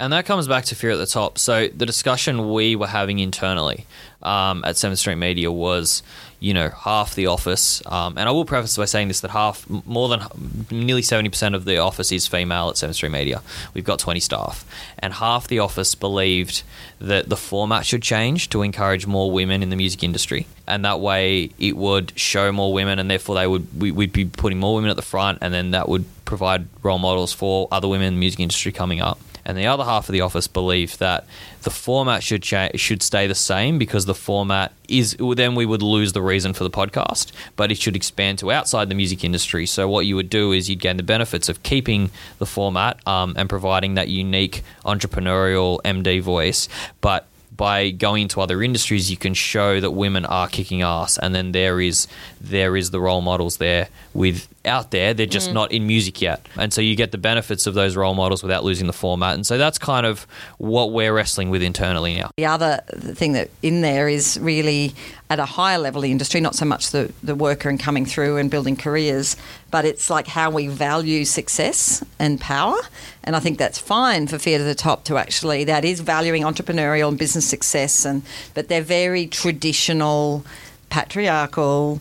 And 0.00 0.12
that 0.14 0.24
comes 0.24 0.48
back 0.48 0.64
to 0.64 0.74
fear 0.74 0.90
at 0.90 0.96
the 0.96 1.06
top. 1.06 1.38
So 1.38 1.68
the 1.68 1.86
discussion 1.86 2.52
we 2.52 2.74
were 2.74 2.86
having 2.86 3.18
internally 3.18 3.86
um, 4.22 4.64
at 4.64 4.78
Seventh 4.78 4.98
Street 4.98 5.16
Media 5.16 5.52
was, 5.52 6.02
you 6.40 6.54
know, 6.54 6.70
half 6.70 7.14
the 7.14 7.26
office. 7.26 7.82
Um, 7.86 8.16
and 8.16 8.28
I 8.28 8.32
will 8.32 8.46
preface 8.46 8.76
by 8.76 8.86
saying 8.86 9.08
this: 9.08 9.20
that 9.20 9.30
half, 9.30 9.68
more 9.68 10.08
than 10.08 10.22
nearly 10.70 11.02
seventy 11.02 11.28
percent 11.28 11.54
of 11.54 11.66
the 11.66 11.78
office 11.78 12.10
is 12.10 12.26
female 12.26 12.70
at 12.70 12.78
Seventh 12.78 12.96
Street 12.96 13.12
Media. 13.12 13.42
We've 13.74 13.84
got 13.84 13.98
twenty 13.98 14.20
staff, 14.20 14.64
and 14.98 15.12
half 15.12 15.46
the 15.46 15.58
office 15.58 15.94
believed 15.94 16.62
that 16.98 17.28
the 17.28 17.36
format 17.36 17.86
should 17.86 18.02
change 18.02 18.48
to 18.50 18.62
encourage 18.62 19.06
more 19.06 19.30
women 19.30 19.62
in 19.62 19.68
the 19.68 19.76
music 19.76 20.02
industry, 20.02 20.46
and 20.66 20.84
that 20.84 20.98
way 21.00 21.50
it 21.58 21.76
would 21.76 22.18
show 22.18 22.50
more 22.50 22.72
women, 22.72 22.98
and 22.98 23.10
therefore 23.10 23.34
they 23.36 23.46
would 23.46 23.80
we, 23.80 23.92
we'd 23.92 24.12
be 24.12 24.24
putting 24.24 24.58
more 24.58 24.74
women 24.74 24.90
at 24.90 24.96
the 24.96 25.02
front, 25.02 25.38
and 25.42 25.52
then 25.52 25.72
that 25.72 25.88
would 25.88 26.06
provide 26.24 26.66
role 26.82 26.98
models 26.98 27.32
for 27.32 27.68
other 27.70 27.88
women 27.88 28.06
in 28.06 28.14
the 28.14 28.20
music 28.20 28.40
industry 28.40 28.72
coming 28.72 29.00
up 29.00 29.18
and 29.44 29.56
the 29.56 29.66
other 29.66 29.84
half 29.84 30.08
of 30.08 30.12
the 30.12 30.20
office 30.20 30.46
believe 30.46 30.98
that 30.98 31.26
the 31.62 31.70
format 31.70 32.22
should 32.22 32.42
cha- 32.42 32.70
should 32.74 33.02
stay 33.02 33.26
the 33.26 33.34
same 33.34 33.78
because 33.78 34.06
the 34.06 34.14
format 34.14 34.72
is 34.88 35.16
then 35.36 35.54
we 35.54 35.66
would 35.66 35.82
lose 35.82 36.12
the 36.12 36.22
reason 36.22 36.52
for 36.52 36.64
the 36.64 36.70
podcast, 36.70 37.32
but 37.56 37.70
it 37.70 37.78
should 37.78 37.96
expand 37.96 38.38
to 38.38 38.50
outside 38.50 38.88
the 38.88 38.94
music 38.94 39.24
industry. 39.24 39.66
So 39.66 39.88
what 39.88 40.06
you 40.06 40.16
would 40.16 40.30
do 40.30 40.52
is 40.52 40.68
you'd 40.68 40.80
gain 40.80 40.96
the 40.96 41.02
benefits 41.02 41.48
of 41.48 41.62
keeping 41.62 42.10
the 42.38 42.46
format 42.46 43.06
um, 43.06 43.34
and 43.36 43.48
providing 43.48 43.94
that 43.94 44.08
unique 44.08 44.62
entrepreneurial 44.84 45.80
MD 45.82 46.20
voice, 46.20 46.68
but 47.00 47.26
by 47.60 47.90
going 47.90 48.22
into 48.22 48.40
other 48.40 48.62
industries, 48.62 49.10
you 49.10 49.18
can 49.18 49.34
show 49.34 49.80
that 49.80 49.90
women 49.90 50.24
are 50.24 50.48
kicking 50.48 50.80
ass, 50.80 51.18
and 51.18 51.34
then 51.34 51.52
there 51.52 51.78
is 51.78 52.08
there 52.40 52.74
is 52.74 52.90
the 52.90 52.98
role 52.98 53.20
models 53.20 53.58
there 53.58 53.90
with 54.14 54.48
out 54.64 54.92
there. 54.92 55.12
They're 55.12 55.26
just 55.26 55.50
mm. 55.50 55.52
not 55.52 55.70
in 55.70 55.86
music 55.86 56.22
yet, 56.22 56.48
and 56.56 56.72
so 56.72 56.80
you 56.80 56.96
get 56.96 57.12
the 57.12 57.18
benefits 57.18 57.66
of 57.66 57.74
those 57.74 57.96
role 57.96 58.14
models 58.14 58.42
without 58.42 58.64
losing 58.64 58.86
the 58.86 58.94
format. 58.94 59.34
And 59.34 59.46
so 59.46 59.58
that's 59.58 59.76
kind 59.76 60.06
of 60.06 60.26
what 60.56 60.92
we're 60.92 61.12
wrestling 61.12 61.50
with 61.50 61.62
internally 61.62 62.16
now. 62.16 62.30
The 62.38 62.46
other 62.46 62.80
thing 62.96 63.34
that 63.34 63.50
in 63.60 63.82
there 63.82 64.08
is 64.08 64.38
really 64.40 64.94
at 65.30 65.38
a 65.38 65.44
higher 65.44 65.78
level 65.78 66.00
of 66.00 66.02
the 66.02 66.10
industry, 66.10 66.40
not 66.40 66.56
so 66.56 66.64
much 66.64 66.90
the, 66.90 67.12
the 67.22 67.36
worker 67.36 67.68
and 67.68 67.78
coming 67.78 68.04
through 68.04 68.36
and 68.36 68.50
building 68.50 68.76
careers, 68.76 69.36
but 69.70 69.84
it's 69.84 70.10
like 70.10 70.26
how 70.26 70.50
we 70.50 70.66
value 70.66 71.24
success 71.24 72.04
and 72.18 72.40
power. 72.40 72.76
And 73.22 73.36
I 73.36 73.38
think 73.38 73.56
that's 73.56 73.78
fine 73.78 74.26
for 74.26 74.38
Fear 74.38 74.58
to 74.58 74.64
the 74.64 74.74
Top 74.74 75.04
to 75.04 75.16
actually, 75.16 75.62
that 75.64 75.84
is 75.84 76.00
valuing 76.00 76.42
entrepreneurial 76.42 77.08
and 77.08 77.18
business 77.18 77.46
success, 77.46 78.04
and 78.04 78.22
but 78.54 78.66
they're 78.66 78.82
very 78.82 79.28
traditional, 79.28 80.44
patriarchal 80.90 82.00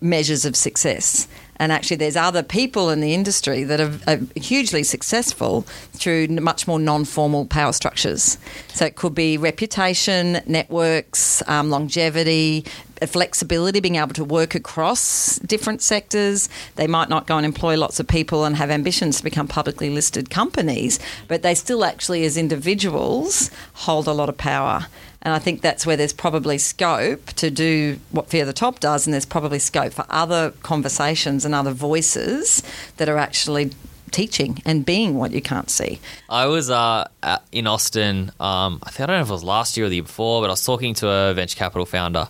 measures 0.00 0.44
of 0.44 0.54
success. 0.54 1.26
And 1.60 1.72
actually, 1.72 1.98
there's 1.98 2.16
other 2.16 2.42
people 2.42 2.88
in 2.88 3.00
the 3.00 3.12
industry 3.12 3.64
that 3.64 3.80
are, 3.80 3.92
are 4.08 4.18
hugely 4.34 4.82
successful 4.82 5.66
through 5.92 6.28
much 6.28 6.66
more 6.66 6.80
non 6.80 7.04
formal 7.04 7.44
power 7.44 7.72
structures. 7.72 8.38
So 8.68 8.86
it 8.86 8.96
could 8.96 9.14
be 9.14 9.36
reputation, 9.36 10.40
networks, 10.46 11.42
um, 11.46 11.68
longevity, 11.68 12.64
uh, 13.02 13.06
flexibility, 13.06 13.78
being 13.78 13.96
able 13.96 14.14
to 14.14 14.24
work 14.24 14.54
across 14.54 15.38
different 15.40 15.82
sectors. 15.82 16.48
They 16.76 16.86
might 16.86 17.10
not 17.10 17.26
go 17.26 17.36
and 17.36 17.44
employ 17.44 17.76
lots 17.76 18.00
of 18.00 18.08
people 18.08 18.46
and 18.46 18.56
have 18.56 18.70
ambitions 18.70 19.18
to 19.18 19.24
become 19.24 19.46
publicly 19.46 19.90
listed 19.90 20.30
companies, 20.30 20.98
but 21.28 21.42
they 21.42 21.54
still 21.54 21.84
actually, 21.84 22.24
as 22.24 22.38
individuals, 22.38 23.50
hold 23.74 24.06
a 24.06 24.12
lot 24.14 24.30
of 24.30 24.38
power. 24.38 24.86
And 25.22 25.34
I 25.34 25.38
think 25.38 25.60
that's 25.60 25.84
where 25.84 25.96
there's 25.96 26.14
probably 26.14 26.56
scope 26.56 27.26
to 27.34 27.50
do 27.50 27.98
what 28.10 28.28
Fear 28.28 28.46
the 28.46 28.52
Top 28.52 28.80
does, 28.80 29.06
and 29.06 29.12
there's 29.12 29.26
probably 29.26 29.58
scope 29.58 29.92
for 29.92 30.06
other 30.08 30.52
conversations 30.62 31.44
and 31.44 31.54
other 31.54 31.72
voices 31.72 32.62
that 32.96 33.08
are 33.08 33.18
actually 33.18 33.72
teaching 34.10 34.60
and 34.64 34.84
being 34.84 35.16
what 35.16 35.32
you 35.32 35.42
can't 35.42 35.70
see. 35.70 36.00
I 36.28 36.46
was 36.46 36.70
uh, 36.70 37.06
at, 37.22 37.42
in 37.52 37.66
Austin. 37.66 38.32
Um, 38.40 38.80
I 38.82 38.90
think 38.90 39.00
I 39.00 39.06
don't 39.06 39.16
know 39.16 39.22
if 39.22 39.28
it 39.28 39.32
was 39.32 39.44
last 39.44 39.76
year 39.76 39.86
or 39.86 39.88
the 39.88 39.96
year 39.96 40.02
before, 40.02 40.40
but 40.40 40.48
I 40.48 40.52
was 40.52 40.64
talking 40.64 40.94
to 40.94 41.08
a 41.08 41.34
venture 41.34 41.56
capital 41.56 41.86
founder, 41.86 42.28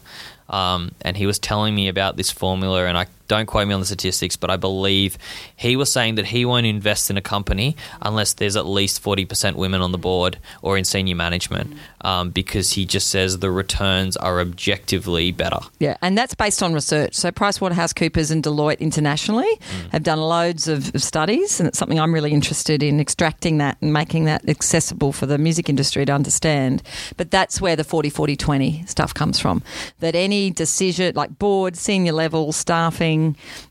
um, 0.49 0.93
and 1.03 1.17
he 1.17 1.27
was 1.27 1.39
telling 1.39 1.75
me 1.75 1.89
about 1.89 2.17
this 2.17 2.31
formula. 2.31 2.87
And 2.87 2.99
I 2.99 3.07
don't 3.31 3.47
quote 3.47 3.69
me 3.69 3.73
on 3.73 3.79
the 3.79 3.87
statistics, 3.87 4.35
but 4.35 4.51
I 4.51 4.57
believe 4.57 5.17
he 5.55 5.77
was 5.77 5.93
saying 5.93 6.17
that 6.17 6.27
he 6.27 6.45
won't 6.45 6.67
invest 6.67 7.11
in 7.11 7.17
a 7.17 7.21
company 7.21 7.77
unless 8.03 8.33
there's 8.33 8.57
at 8.57 8.67
least 8.67 9.01
forty 9.01 9.25
percent 9.25 9.57
women 9.57 9.81
on 9.81 9.93
the 9.93 9.99
board 9.99 10.39
or 10.63 10.77
in 10.77 10.85
senior 10.85 11.15
management, 11.15 11.73
um, 12.01 12.31
because 12.31 12.73
he 12.73 12.85
just 12.85 13.07
says 13.07 13.39
the 13.39 13.53
returns 13.53 14.17
are 14.17 14.41
objectively 14.41 15.31
better. 15.31 15.61
Yeah, 15.79 15.97
and 16.03 16.19
that's 16.19 16.35
based 16.35 16.61
on 16.61 16.75
research. 16.75 17.15
So 17.15 17.31
PricewaterhouseCoopers 17.31 18.33
and 18.33 18.43
Deloitte 18.43 18.81
internationally 18.81 19.61
have 19.93 20.03
done 20.03 20.19
loads 20.21 20.67
of, 20.67 20.93
of 20.93 21.01
studies, 21.01 21.61
and 21.61 21.69
it's 21.69 21.79
something 21.79 22.01
I'm 22.01 22.13
really 22.13 22.33
interested 22.33 22.83
in 22.83 22.99
extracting 22.99 23.59
that 23.59 23.79
and 23.81 23.93
making 23.93 24.25
that 24.25 24.49
accessible 24.49 25.13
for 25.13 25.27
the 25.27 25.39
music 25.39 25.69
industry 25.69 26.05
to 26.05 26.13
understand. 26.13 26.83
But 27.17 27.31
that's 27.31 27.61
where 27.61 27.77
the 27.77 27.85
40 27.85 28.11
40 28.11 28.35
20 28.35 28.87
stuff 28.87 29.15
comes 29.15 29.39
from. 29.39 29.63
That 30.01 30.17
any 30.17 30.51
decision, 30.51 31.15
like 31.15 31.39
board, 31.39 31.77
senior 31.77 32.13
level, 32.13 32.51
staffing, 32.51 33.20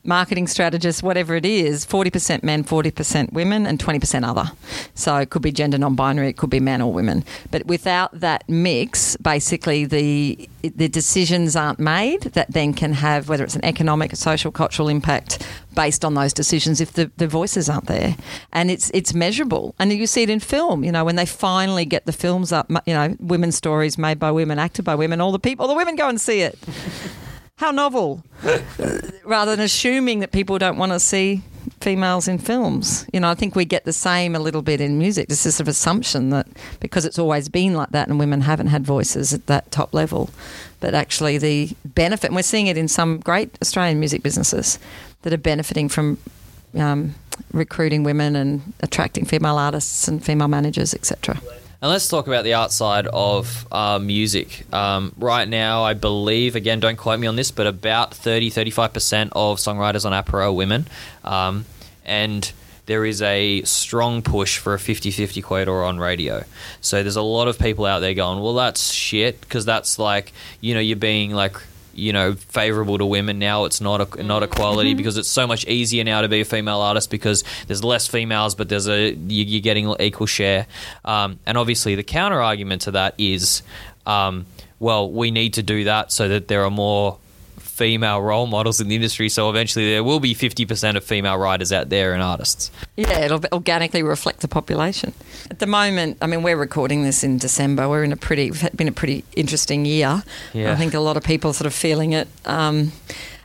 marketing 0.04 0.48
strategists, 0.48 1.04
whatever 1.04 1.36
it 1.36 1.46
is, 1.46 1.86
40% 1.86 2.44
men, 2.44 2.64
40% 2.64 3.34
women, 3.34 3.66
and 3.66 3.80
20% 3.80 4.28
other. 4.28 4.52
So 4.96 5.18
it 5.18 5.30
could 5.30 5.42
be 5.42 5.52
gender 5.52 5.78
non 5.78 5.96
binary, 5.96 6.30
it 6.30 6.38
could 6.38 6.50
be 6.50 6.60
men 6.60 6.82
or 6.82 6.92
women. 6.92 7.24
But 7.52 7.66
without 7.66 8.20
that 8.20 8.48
mix, 8.48 9.16
basically 9.18 9.86
the 9.86 10.50
the 10.62 10.90
decisions 10.90 11.56
aren't 11.56 11.80
made 11.80 12.22
that 12.38 12.52
then 12.52 12.74
can 12.74 12.92
have 12.92 13.30
whether 13.30 13.46
it's 13.46 13.56
an 13.56 13.64
economic, 13.64 14.14
social, 14.16 14.52
cultural 14.52 14.90
impact 14.90 15.48
based 15.74 16.04
on 16.04 16.16
those 16.16 16.34
decisions 16.34 16.82
if 16.82 16.92
the, 16.94 17.10
the 17.16 17.28
voices 17.28 17.70
aren't 17.70 17.86
there. 17.86 18.16
And 18.52 18.70
it's 18.70 18.92
it's 18.94 19.14
measurable. 19.14 19.74
And 19.80 19.94
you 19.94 20.08
see 20.08 20.24
it 20.24 20.30
in 20.30 20.40
film, 20.40 20.84
you 20.84 20.92
know, 20.92 21.06
when 21.06 21.16
they 21.16 21.26
finally 21.26 21.86
get 21.86 22.06
the 22.06 22.12
films 22.12 22.52
up, 22.52 22.70
you 22.86 22.94
know, 22.94 23.16
women's 23.20 23.56
stories 23.56 23.98
made 23.98 24.20
by 24.20 24.32
women, 24.32 24.60
acted 24.60 24.84
by 24.84 24.96
women, 24.96 25.22
all 25.22 25.32
the 25.32 25.40
people, 25.40 25.64
all 25.64 25.70
the 25.70 25.78
women 25.78 25.96
go 25.96 26.10
and 26.10 26.20
see 26.20 26.42
it. 26.42 26.58
How 27.60 27.72
novel. 27.72 28.24
Rather 29.26 29.54
than 29.54 29.66
assuming 29.66 30.20
that 30.20 30.32
people 30.32 30.58
don't 30.58 30.78
want 30.78 30.94
to 30.94 31.00
see 31.00 31.42
females 31.82 32.26
in 32.30 32.38
films. 32.38 33.06
You 33.12 33.20
know, 33.20 33.30
I 33.30 33.36
think 33.36 33.54
we 33.54 33.66
get 33.66 33.84
the 33.84 33.92
same 33.92 34.34
a 34.34 34.40
little 34.40 34.62
bit 34.62 34.80
in 34.80 34.98
music. 34.98 35.28
This 35.28 35.46
is 35.46 35.56
sort 35.56 35.66
of 35.66 35.68
assumption 35.68 36.30
that 36.30 36.48
because 36.80 37.04
it's 37.04 37.20
always 37.20 37.50
been 37.50 37.74
like 37.74 37.90
that 37.90 38.08
and 38.08 38.18
women 38.18 38.40
haven't 38.42 38.68
had 38.68 38.86
voices 38.86 39.34
at 39.34 39.48
that 39.48 39.70
top 39.72 39.94
level, 39.94 40.30
but 40.80 40.94
actually 40.94 41.38
the 41.38 41.72
benefit, 41.84 42.28
and 42.28 42.36
we're 42.38 42.44
seeing 42.44 42.68
it 42.68 42.78
in 42.78 42.88
some 42.88 43.20
great 43.20 43.58
Australian 43.62 44.00
music 44.00 44.24
businesses 44.24 44.80
that 45.24 45.34
are 45.34 45.38
benefiting 45.38 45.90
from 45.90 46.18
um, 46.78 47.14
recruiting 47.52 48.04
women 48.04 48.38
and 48.38 48.72
attracting 48.80 49.26
female 49.26 49.58
artists 49.58 50.08
and 50.08 50.24
female 50.24 50.48
managers, 50.48 50.94
etc. 50.94 51.42
And 51.82 51.90
let's 51.90 52.10
talk 52.10 52.28
about 52.28 52.44
the 52.44 52.56
outside 52.56 53.08
of 53.08 53.66
uh, 53.72 54.00
music. 54.00 54.66
Um, 54.74 55.14
right 55.18 55.48
now, 55.48 55.84
I 55.84 55.94
believe, 55.94 56.58
again, 56.58 56.82
don't 56.82 56.98
quote 56.98 57.22
me 57.22 57.28
on 57.28 57.38
this, 57.38 57.52
but 57.52 57.68
about 57.68 58.14
30 58.14 58.52
35% 58.52 59.30
of 59.32 59.60
songwriters 59.60 60.06
on 60.06 60.12
APRA 60.12 60.44
are 60.44 60.52
women. 60.52 60.88
Um, 61.24 61.64
and 62.04 62.52
there 62.86 63.06
is 63.06 63.22
a 63.22 63.62
strong 63.62 64.22
push 64.22 64.58
for 64.58 64.74
a 64.74 64.80
50 64.80 65.12
50 65.12 65.42
quota 65.42 65.72
on 65.72 66.00
radio. 66.00 66.44
So 66.82 67.02
there's 67.02 67.16
a 67.16 67.22
lot 67.22 67.48
of 67.48 67.58
people 67.58 67.86
out 67.86 68.00
there 68.00 68.14
going, 68.14 68.42
well, 68.42 68.56
that's 68.56 68.92
shit, 68.92 69.40
because 69.40 69.64
that's 69.64 69.98
like, 69.98 70.34
you 70.60 70.74
know, 70.74 70.82
you're 70.82 70.98
being 70.98 71.32
like, 71.32 71.56
you 72.00 72.14
know, 72.14 72.34
favorable 72.34 72.98
to 72.98 73.06
women 73.06 73.40
now. 73.40 73.66
It's 73.66 73.82
not 73.82 74.18
a 74.18 74.24
not 74.24 74.44
equality 74.44 74.94
because 74.94 75.18
it's 75.18 75.30
so 75.30 75.46
much 75.46 75.66
easier 75.68 76.04
now 76.04 76.22
to 76.22 76.30
be 76.30 76.42
a 76.42 76.46
female 76.46 76.82
artist 76.82 77.10
because 77.10 77.44
there's 77.68 77.84
less 77.84 78.08
females, 78.08 78.56
but 78.56 78.70
there's 78.70 78.88
a 78.88 79.12
you, 79.12 79.44
you're 79.46 79.62
getting 79.62 79.94
equal 80.00 80.28
share. 80.28 80.68
Um, 81.06 81.40
and 81.46 81.58
obviously, 81.58 81.96
the 81.96 82.04
counter 82.04 82.42
argument 82.42 82.84
to 82.84 82.92
that 82.92 83.16
is, 83.18 83.62
um, 84.06 84.46
well, 84.80 85.12
we 85.12 85.32
need 85.32 85.54
to 85.56 85.64
do 85.64 85.84
that 85.84 86.12
so 86.12 86.28
that 86.30 86.48
there 86.48 86.64
are 86.64 86.72
more 86.72 87.18
female 87.80 88.22
role 88.22 88.46
models 88.46 88.82
in 88.82 88.90
the 88.90 88.96
industry. 88.96 89.30
So 89.30 89.50
eventually, 89.50 89.90
there 89.90 90.04
will 90.04 90.20
be 90.20 90.36
50% 90.36 90.98
of 90.98 91.04
female 91.06 91.38
writers 91.38 91.72
out 91.72 91.88
there 91.88 92.14
and 92.14 92.22
artists. 92.22 92.72
Yeah, 92.98 93.20
it'll 93.20 93.42
organically 93.54 94.04
reflect 94.04 94.42
the 94.42 94.50
population. 94.50 95.14
At 95.50 95.60
the 95.60 95.66
moment, 95.66 96.18
I 96.22 96.28
mean, 96.28 96.44
we're 96.44 96.58
recording 96.58 97.04
this 97.04 97.24
in 97.24 97.38
December. 97.38 97.88
We're 97.88 98.04
in 98.04 98.12
a 98.12 98.18
pretty, 98.18 98.52
been 98.76 98.90
a 98.90 98.92
pretty 98.92 99.24
interesting 99.38 99.86
year. 99.86 100.24
Yeah. 100.54 100.74
I 100.74 100.76
think 100.76 100.94
a 100.94 101.00
lot 101.00 101.16
of 101.16 101.24
people 101.24 101.54
sort 101.54 101.68
of 101.68 101.74
feeling 101.74 102.12
it. 102.12 102.28
Um, 102.44 102.92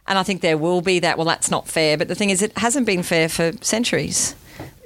and 0.08 0.18
I 0.18 0.24
think 0.24 0.40
there 0.40 0.58
will 0.58 0.80
be 0.80 0.98
that, 0.98 1.16
well, 1.16 1.28
that's 1.28 1.48
not 1.48 1.68
fair. 1.68 1.96
But 1.96 2.08
the 2.08 2.16
thing 2.16 2.30
is, 2.30 2.42
it 2.42 2.58
hasn't 2.58 2.86
been 2.86 3.04
fair 3.04 3.28
for 3.28 3.52
centuries. 3.60 4.34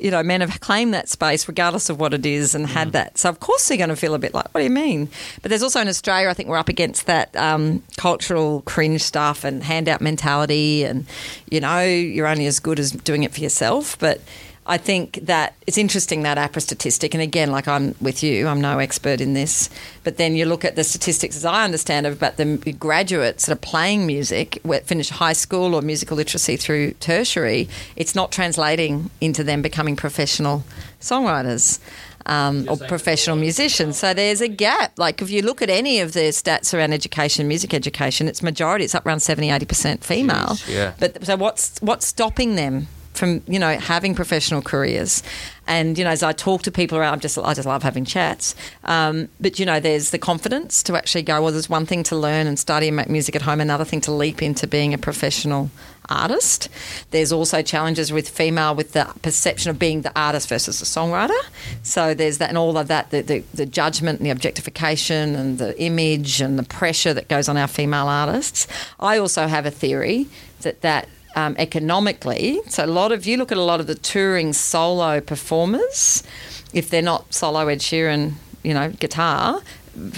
You 0.01 0.11
know, 0.11 0.23
men 0.23 0.41
have 0.41 0.61
claimed 0.61 0.95
that 0.95 1.09
space 1.09 1.49
regardless 1.49 1.91
of 1.91 1.99
what 1.99 2.15
it 2.15 2.25
is 2.25 2.55
and 2.55 2.67
had 2.67 2.93
that. 2.93 3.19
So, 3.19 3.29
of 3.29 3.41
course, 3.41 3.69
they're 3.69 3.77
going 3.77 3.89
to 3.91 3.97
feel 3.97 4.15
a 4.15 4.19
bit 4.19 4.35
like, 4.35 4.53
what 4.55 4.61
do 4.61 4.65
you 4.65 4.71
mean? 4.71 5.09
But 5.43 5.49
there's 5.49 5.63
also 5.63 5.81
in 5.81 5.89
Australia, 5.89 6.29
I 6.29 6.35
think 6.35 6.49
we're 6.49 6.57
up 6.57 6.69
against 6.69 7.07
that 7.07 7.35
um, 7.37 7.83
cultural 7.97 8.63
cringe 8.63 9.03
stuff 9.03 9.45
and 9.45 9.63
handout 9.63 10.01
mentality. 10.01 10.85
And, 10.85 11.07
you 11.51 11.61
know, 11.61 11.81
you're 11.81 12.27
only 12.27 12.47
as 12.47 12.61
good 12.61 12.79
as 12.79 12.93
doing 12.93 13.25
it 13.25 13.33
for 13.33 13.41
yourself. 13.41 13.99
But 13.99 14.21
I 14.69 14.77
think 14.77 15.21
that 15.23 15.55
it's 15.67 15.79
interesting 15.79 16.23
that 16.25 16.37
APRA 16.37 16.61
statistic, 16.61 17.15
and 17.15 17.23
again, 17.23 17.51
like 17.51 17.67
I'm 17.67 17.95
with 18.03 18.23
you, 18.23 18.47
I'm 18.47 18.61
no 18.61 18.79
expert 18.79 19.19
in 19.19 19.33
this, 19.33 19.71
but 20.05 20.19
then 20.19 20.37
you 20.37 20.45
look 20.45 20.63
at 20.63 20.77
the 20.77 20.85
statistics 20.85 21.37
as 21.37 21.47
I 21.47 21.65
understand 21.65 22.07
it 22.07 22.13
about 22.13 22.37
the 22.37 22.59
graduates 22.79 23.47
that 23.47 23.53
are 23.53 23.57
playing 23.57 24.07
music, 24.07 24.61
finish 24.85 25.09
high 25.09 25.33
school 25.33 25.75
or 25.75 25.81
musical 25.81 26.19
literacy 26.19 26.57
through 26.57 26.93
tertiary, 26.93 27.67
it's 27.97 28.15
not 28.15 28.31
translating 28.31 29.11
into 29.23 29.43
them 29.43 29.63
becoming 29.63 29.97
professional 29.97 30.65
songwriters. 31.01 31.81
Um, 32.27 32.67
or 32.69 32.77
professional 32.77 33.37
musicians. 33.37 33.97
So 33.97 34.13
there's 34.13 34.43
a 34.43 34.49
gap. 34.49 34.99
Like 34.99 35.23
if 35.23 35.31
you 35.31 35.41
look 35.41 35.63
at 35.63 35.71
any 35.71 36.01
of 36.01 36.13
the 36.13 36.29
stats 36.29 36.75
around 36.75 36.93
education, 36.93 37.49
music 37.49 37.73
education, 37.73 38.29
it's 38.29 38.43
majority, 38.43 38.85
it's 38.85 38.95
up 38.95 39.07
around 39.07 39.21
70, 39.21 39.49
80% 39.49 40.05
female. 40.05 40.37
Jeez, 40.37 40.75
yeah. 40.75 40.93
But 41.01 41.25
so 41.25 41.37
what's 41.37 41.79
what's 41.81 42.05
stopping 42.07 42.57
them 42.57 42.89
from 43.19 43.43
you 43.47 43.59
know 43.59 43.79
having 43.79 44.15
professional 44.15 44.63
careers? 44.63 45.23
And 45.67 45.99
you 45.99 46.05
know, 46.05 46.11
as 46.11 46.23
I 46.23 46.33
talk 46.33 46.63
to 46.63 46.71
people 46.71 46.97
around, 46.97 47.15
I'm 47.15 47.21
just 47.21 47.37
I 47.39 47.53
just 47.55 47.67
love 47.67 47.83
having 47.83 48.05
chats. 48.05 48.55
Um, 48.85 49.29
but 49.41 49.59
you 49.59 49.67
know, 49.67 49.81
there's 49.81 50.11
the 50.11 50.19
confidence 50.19 50.83
to 50.85 50.97
actually 50.97 51.23
go. 51.23 51.43
Well, 51.43 51.53
there's 51.53 51.69
one 51.69 51.85
thing 51.85 52.03
to 52.05 52.17
learn 52.17 52.47
and 52.47 52.59
study 52.59 52.89
and 52.89 52.97
make 52.97 53.11
music 53.11 53.37
at 53.37 53.43
home, 53.43 53.61
another 53.61 53.85
thing 53.85 54.01
to 54.03 54.13
leap 54.13 54.43
into 54.43 54.67
being 54.67 54.95
a 54.95 54.99
professional 54.99 55.71
artist. 56.09 56.69
There's 57.11 57.33
also 57.33 57.63
challenges 57.63 58.13
with 58.13 58.29
female 58.29 58.75
with 58.75 58.93
the 58.93 59.05
perception 59.23 59.71
of 59.71 59.79
being 59.79 60.03
the 60.03 60.19
artist 60.19 60.49
versus 60.49 60.81
the 60.81 60.87
songwriter. 60.87 61.39
So 61.83 62.15
there's 62.15 62.39
that 62.39 62.49
and 62.49 62.59
all 62.59 62.79
of 62.79 62.89
that, 62.89 63.11
the, 63.11 63.21
the, 63.21 63.45
the 63.55 63.67
judgment 63.67 64.19
and 64.19 64.27
the 64.27 64.31
objectification 64.31 65.35
and 65.35 65.59
the 65.59 65.81
image 65.81 66.41
and 66.41 66.59
the 66.59 66.63
pressure 66.63 67.13
that 67.15 67.29
goes 67.29 67.49
on 67.49 67.57
our 67.57 67.69
female 67.69 68.09
artists. 68.09 68.67
I 68.99 69.19
also 69.19 69.47
have 69.47 69.67
a 69.67 69.71
theory 69.71 70.29
that 70.63 70.81
that 70.81 71.09
um, 71.39 71.55
economically, 71.57 72.61
so 72.67 72.85
a 72.85 72.87
lot 72.87 73.13
of 73.13 73.25
you 73.25 73.37
look 73.37 73.53
at 73.53 73.59
a 73.59 73.63
lot 73.63 73.79
of 73.79 73.87
the 73.87 73.95
touring 73.95 74.53
solo 74.53 75.21
performers, 75.21 76.25
if 76.73 76.91
they're 76.91 77.01
not 77.01 77.33
solo 77.33 77.69
Ed 77.69 77.79
Sheeran, 77.79 78.33
you 78.65 78.75
know, 78.75 78.91
guitar, 78.91 79.61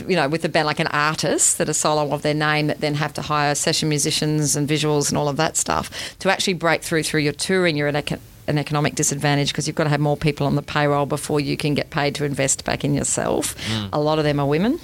you 0.09 0.17
know, 0.17 0.29
with 0.29 0.45
a 0.47 0.49
band 0.49 0.67
like 0.67 0.81
an 0.81 0.87
artist 0.89 1.59
that 1.59 1.69
are 1.69 1.75
solo 1.75 2.13
of 2.15 2.23
their 2.23 2.35
name 2.35 2.69
that 2.69 2.81
then 2.81 2.95
have 2.95 3.13
to 3.15 3.23
hire 3.23 3.55
session 3.55 3.89
musicians 3.89 4.57
and 4.57 4.67
visuals 4.67 5.11
and 5.11 5.19
all 5.19 5.29
of 5.29 5.37
that 5.37 5.57
stuff 5.59 6.19
to 6.21 6.31
actually 6.31 6.55
break 6.55 6.83
through 6.83 7.03
through 7.03 7.21
your 7.21 7.35
touring, 7.35 7.77
you're 7.77 7.89
an, 7.89 7.97
eco- 7.97 8.19
an 8.47 8.57
economic 8.57 8.95
disadvantage 8.95 9.49
because 9.53 9.67
you've 9.67 9.77
got 9.77 9.85
to 9.85 9.91
have 9.91 10.01
more 10.01 10.17
people 10.17 10.47
on 10.47 10.55
the 10.55 10.63
payroll 10.63 11.05
before 11.07 11.39
you 11.39 11.57
can 11.57 11.75
get 11.75 11.91
paid 11.91 12.15
to 12.15 12.25
invest 12.25 12.65
back 12.65 12.83
in 12.83 12.95
yourself. 12.95 13.55
A 13.93 14.01
lot 14.01 14.19
of 14.19 14.25
them 14.25 14.41
are 14.41 14.47
women. 14.47 14.81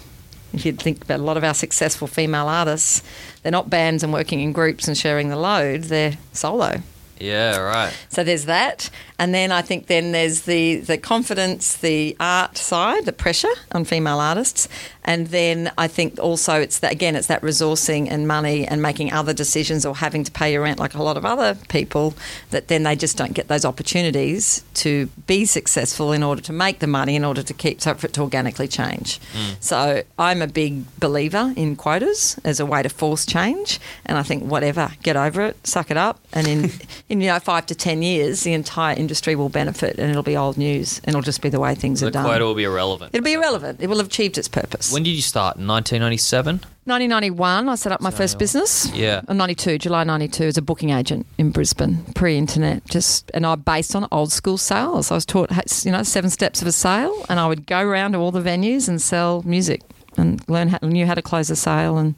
If 0.56 0.66
you 0.66 0.72
think 0.72 1.04
about 1.04 1.20
a 1.20 1.22
lot 1.22 1.36
of 1.36 1.44
our 1.44 1.54
successful 1.54 2.08
female 2.08 2.48
artists, 2.48 3.02
they're 3.42 3.52
not 3.52 3.70
bands 3.70 4.02
and 4.02 4.12
working 4.12 4.40
in 4.40 4.52
groups 4.52 4.88
and 4.88 4.96
sharing 4.96 5.28
the 5.28 5.36
load, 5.36 5.84
they're 5.84 6.18
solo. 6.32 6.82
Yeah, 7.18 7.58
right. 7.58 7.94
So 8.08 8.25
there's 8.25 8.44
that, 8.46 8.90
and 9.18 9.35
then 9.35 9.52
I 9.52 9.62
think 9.62 9.87
then 9.87 10.12
there's 10.12 10.42
the 10.42 10.76
the 10.76 10.99
confidence, 10.99 11.76
the 11.76 12.16
art 12.20 12.58
side, 12.58 13.04
the 13.04 13.12
pressure 13.12 13.54
on 13.73 13.85
female 13.85 14.18
artists, 14.18 14.68
and 15.04 15.28
then 15.28 15.73
I 15.78 15.88
think 15.88 16.18
also 16.18 16.61
it's 16.61 16.80
that 16.80 16.92
again 16.92 17.16
it's 17.16 17.28
that 17.28 17.40
resourcing 17.42 18.08
and 18.11 18.28
money 18.28 18.66
and 18.66 18.82
making 18.82 19.12
other 19.12 19.32
decisions 19.32 19.87
or 19.87 19.96
having 19.96 20.25
to 20.25 20.32
pay 20.32 20.52
your 20.52 20.62
rent 20.62 20.78
like 20.78 20.94
a 20.94 21.02
lot 21.02 21.16
of 21.16 21.25
other 21.25 21.56
people 21.68 22.14
that 22.50 22.68
then 22.68 22.82
they 22.82 22.96
just 22.96 23.16
don't 23.16 23.32
get 23.32 23.49
those 23.49 23.64
opportunities 23.64 24.64
to 24.75 25.06
be 25.26 25.44
successful 25.44 26.12
in 26.12 26.23
order 26.23 26.42
to 26.42 26.52
make 26.52 26.80
the 26.80 26.87
money 26.87 27.16
in 27.16 27.25
order 27.25 27.42
to 27.42 27.54
keep 27.54 27.80
so 27.80 27.94
for 27.94 28.06
it 28.06 28.12
to 28.14 28.20
organically 28.20 28.68
change. 28.68 29.20
Mm. 29.32 29.56
So 29.61 30.02
I'm 30.18 30.42
a 30.42 30.46
big 30.46 30.85
believer 30.99 31.52
in 31.56 31.76
quotas 31.76 32.38
as 32.44 32.61
a 32.61 32.66
way 32.66 32.82
to 32.82 32.88
force 32.88 33.25
change, 33.25 33.80
and 34.04 34.18
I 34.18 34.23
think 34.23 34.44
whatever, 34.44 34.90
get 35.02 35.16
over 35.16 35.42
it, 35.42 35.66
suck 35.66 35.90
it 35.90 35.96
up, 35.96 36.20
and 36.32 36.46
in 36.46 36.70
in 37.08 37.20
you 37.20 37.28
know 37.28 37.38
five 37.38 37.66
to 37.66 37.75
ten 37.75 38.02
years, 38.02 38.42
the 38.42 38.52
entire 38.52 38.96
industry 39.06 39.36
will 39.36 39.48
benefit, 39.48 39.98
and 40.00 40.10
it'll 40.10 40.25
be 40.25 40.36
old 40.36 40.58
news, 40.58 41.00
and 41.04 41.10
it'll 41.10 41.22
just 41.22 41.40
be 41.40 41.48
the 41.48 41.60
way 41.60 41.76
things 41.76 42.00
The 42.00 42.08
are 42.08 42.10
done. 42.10 42.25
The 42.25 42.28
quota 42.30 42.44
will 42.44 42.56
be 42.56 42.64
irrelevant. 42.64 43.14
It'll 43.14 43.25
be 43.25 43.34
irrelevant. 43.34 43.80
It 43.80 43.86
will 43.86 43.98
have 43.98 44.08
achieved 44.08 44.36
its 44.36 44.48
purpose. 44.48 44.92
When 44.92 45.04
did 45.04 45.10
you 45.10 45.22
start? 45.22 45.58
1997? 45.58 46.54
1991, 46.86 47.68
I 47.68 47.75
set 47.76 47.92
up 47.92 48.00
my 48.00 48.10
first 48.10 48.38
business. 48.38 48.90
Yeah. 48.92 49.22
Uh, 49.28 49.34
92, 49.34 49.78
July 49.78 50.02
92, 50.02 50.44
as 50.44 50.56
a 50.56 50.62
booking 50.62 50.90
agent 50.90 51.26
in 51.38 51.50
Brisbane, 51.50 52.04
pre-internet. 52.14 52.84
Just 52.88 53.30
and 53.32 53.46
I 53.46 53.54
based 53.54 53.94
on 53.94 54.08
old 54.10 54.32
school 54.32 54.58
sales. 54.58 55.12
I 55.12 55.14
was 55.14 55.25
taught, 55.25 55.50
you 55.84 55.92
know, 55.92 56.02
seven 56.02 56.30
steps 56.30 56.62
of 56.62 56.68
a 56.68 56.72
sale, 56.72 57.25
and 57.28 57.38
I 57.38 57.46
would 57.46 57.66
go 57.66 57.80
around 57.80 58.12
to 58.12 58.18
all 58.18 58.32
the 58.32 58.42
venues 58.42 58.88
and 58.88 59.00
sell 59.00 59.42
music 59.44 59.82
and 60.16 60.48
learn 60.48 60.68
how, 60.68 60.78
knew 60.82 61.06
how 61.06 61.14
to 61.14 61.22
close 61.22 61.50
a 61.50 61.56
sale 61.56 61.98
and 61.98 62.14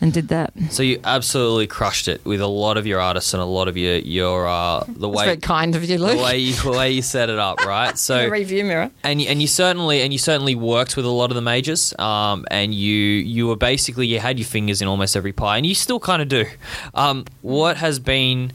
and 0.00 0.12
did 0.12 0.28
that. 0.28 0.52
So 0.70 0.82
you 0.82 1.00
absolutely 1.04 1.66
crushed 1.66 2.08
it 2.08 2.24
with 2.24 2.40
a 2.40 2.46
lot 2.46 2.76
of 2.76 2.86
your 2.86 3.00
artists 3.00 3.34
and 3.34 3.42
a 3.42 3.46
lot 3.46 3.68
of 3.68 3.76
your 3.76 3.96
your 3.96 4.46
uh, 4.48 4.84
the 4.88 5.08
way 5.08 5.24
very 5.26 5.36
kind 5.36 5.74
of 5.76 5.84
you, 5.84 5.98
the 5.98 6.04
way 6.16 6.38
you, 6.38 6.54
the 6.54 6.70
way 6.70 6.90
you 6.90 7.02
set 7.02 7.28
it 7.30 7.38
up, 7.38 7.64
right? 7.66 7.92
the 7.92 7.98
So 7.98 8.28
review 8.28 8.64
mirror. 8.64 8.90
and 9.04 9.20
you- 9.20 9.28
and 9.28 9.40
you 9.42 9.46
certainly 9.48 10.02
and 10.02 10.12
you 10.12 10.18
certainly 10.18 10.54
worked 10.54 10.96
with 10.96 11.04
a 11.04 11.10
lot 11.10 11.30
of 11.30 11.34
the 11.34 11.42
majors, 11.42 11.92
um, 11.98 12.44
and 12.50 12.74
you 12.74 12.94
you 12.94 13.46
were 13.48 13.56
basically 13.56 14.06
you 14.06 14.18
had 14.20 14.38
your 14.38 14.46
fingers 14.46 14.80
in 14.82 14.88
almost 14.88 15.16
every 15.16 15.32
pie, 15.32 15.56
and 15.58 15.66
you 15.66 15.74
still 15.74 16.00
kind 16.00 16.22
of 16.22 16.28
do. 16.28 16.46
Um, 16.94 17.24
what 17.42 17.76
has 17.76 17.98
been? 17.98 18.52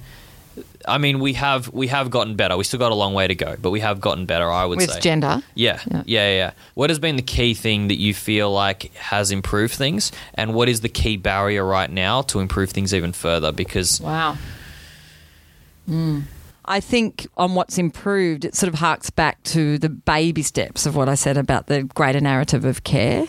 I 0.88 0.98
mean, 0.98 1.20
we 1.20 1.34
have 1.34 1.72
we 1.74 1.88
have 1.88 2.10
gotten 2.10 2.36
better. 2.36 2.56
We 2.58 2.64
still 2.64 2.80
got 2.80 2.92
a 2.92 2.96
long 2.96 3.14
way 3.14 3.28
to 3.28 3.36
go, 3.36 3.56
but 3.62 3.72
we 3.72 3.80
have 3.80 4.00
gotten 4.02 4.26
better. 4.26 4.50
I 4.52 4.66
would 4.66 4.78
With 4.78 4.92
say. 4.92 5.00
gender. 5.00 5.42
Yeah, 5.56 5.80
Yeah. 5.92 6.04
yeah, 6.06 6.36
yeah, 6.36 6.52
What 6.76 6.90
has 6.90 7.00
been 7.00 7.16
the 7.16 7.22
key 7.22 7.54
thing 7.54 7.88
that 7.90 7.98
you 8.00 8.14
feel 8.14 8.52
like 8.52 8.94
has 8.96 9.32
improved 9.32 9.74
things, 9.76 10.12
and 10.36 10.54
what 10.54 10.70
is 10.70 10.82
the 10.82 10.90
key 10.90 11.18
barrier 11.18 11.64
right 11.66 11.90
now 11.92 12.22
to 12.24 12.40
improve 12.40 12.70
things 12.72 12.94
even 12.94 13.12
further? 13.14 13.52
Because 13.52 14.00
Wow. 14.02 14.38
Hmm. 15.88 16.22
I 16.68 16.80
think 16.80 17.28
on 17.38 17.54
what's 17.54 17.78
improved, 17.78 18.44
it 18.44 18.56
sort 18.56 18.74
of 18.74 18.80
harks 18.80 19.12
back 19.12 19.42
to 19.44 19.78
the 19.78 19.90
baby 19.90 20.42
steps 20.42 20.88
of 20.88 20.96
what 20.96 21.08
I 21.08 21.14
said 21.14 21.38
about 21.38 21.68
the 21.68 21.84
greater 21.84 22.20
narrative 22.20 22.66
of 22.66 22.84
care. 22.84 23.26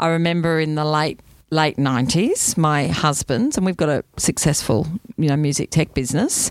I 0.00 0.08
remember 0.08 0.58
in 0.58 0.74
the 0.74 0.84
late 0.84 1.20
late 1.50 1.78
nineties, 1.78 2.56
my 2.56 2.88
husband 2.88 3.56
and 3.56 3.64
we've 3.66 3.76
got 3.76 3.88
a 3.90 4.02
successful, 4.16 4.88
you 5.16 5.28
know, 5.28 5.36
music 5.36 5.70
tech 5.70 5.94
business, 5.94 6.50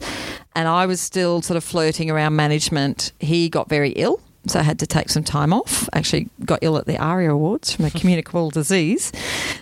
and 0.55 0.67
I 0.67 0.85
was 0.85 0.99
still 0.99 1.41
sort 1.41 1.57
of 1.57 1.63
flirting 1.63 2.09
around 2.09 2.35
management. 2.35 3.11
He 3.19 3.49
got 3.49 3.69
very 3.69 3.91
ill. 3.91 4.21
So 4.47 4.59
I 4.59 4.63
had 4.63 4.79
to 4.79 4.87
take 4.87 5.09
some 5.09 5.23
time 5.23 5.53
off. 5.53 5.87
Actually, 5.93 6.27
got 6.43 6.59
ill 6.63 6.75
at 6.77 6.87
the 6.87 6.97
ARIA 6.97 7.31
Awards 7.31 7.75
from 7.75 7.85
a 7.85 7.91
communicable 7.91 8.49
disease. 8.49 9.11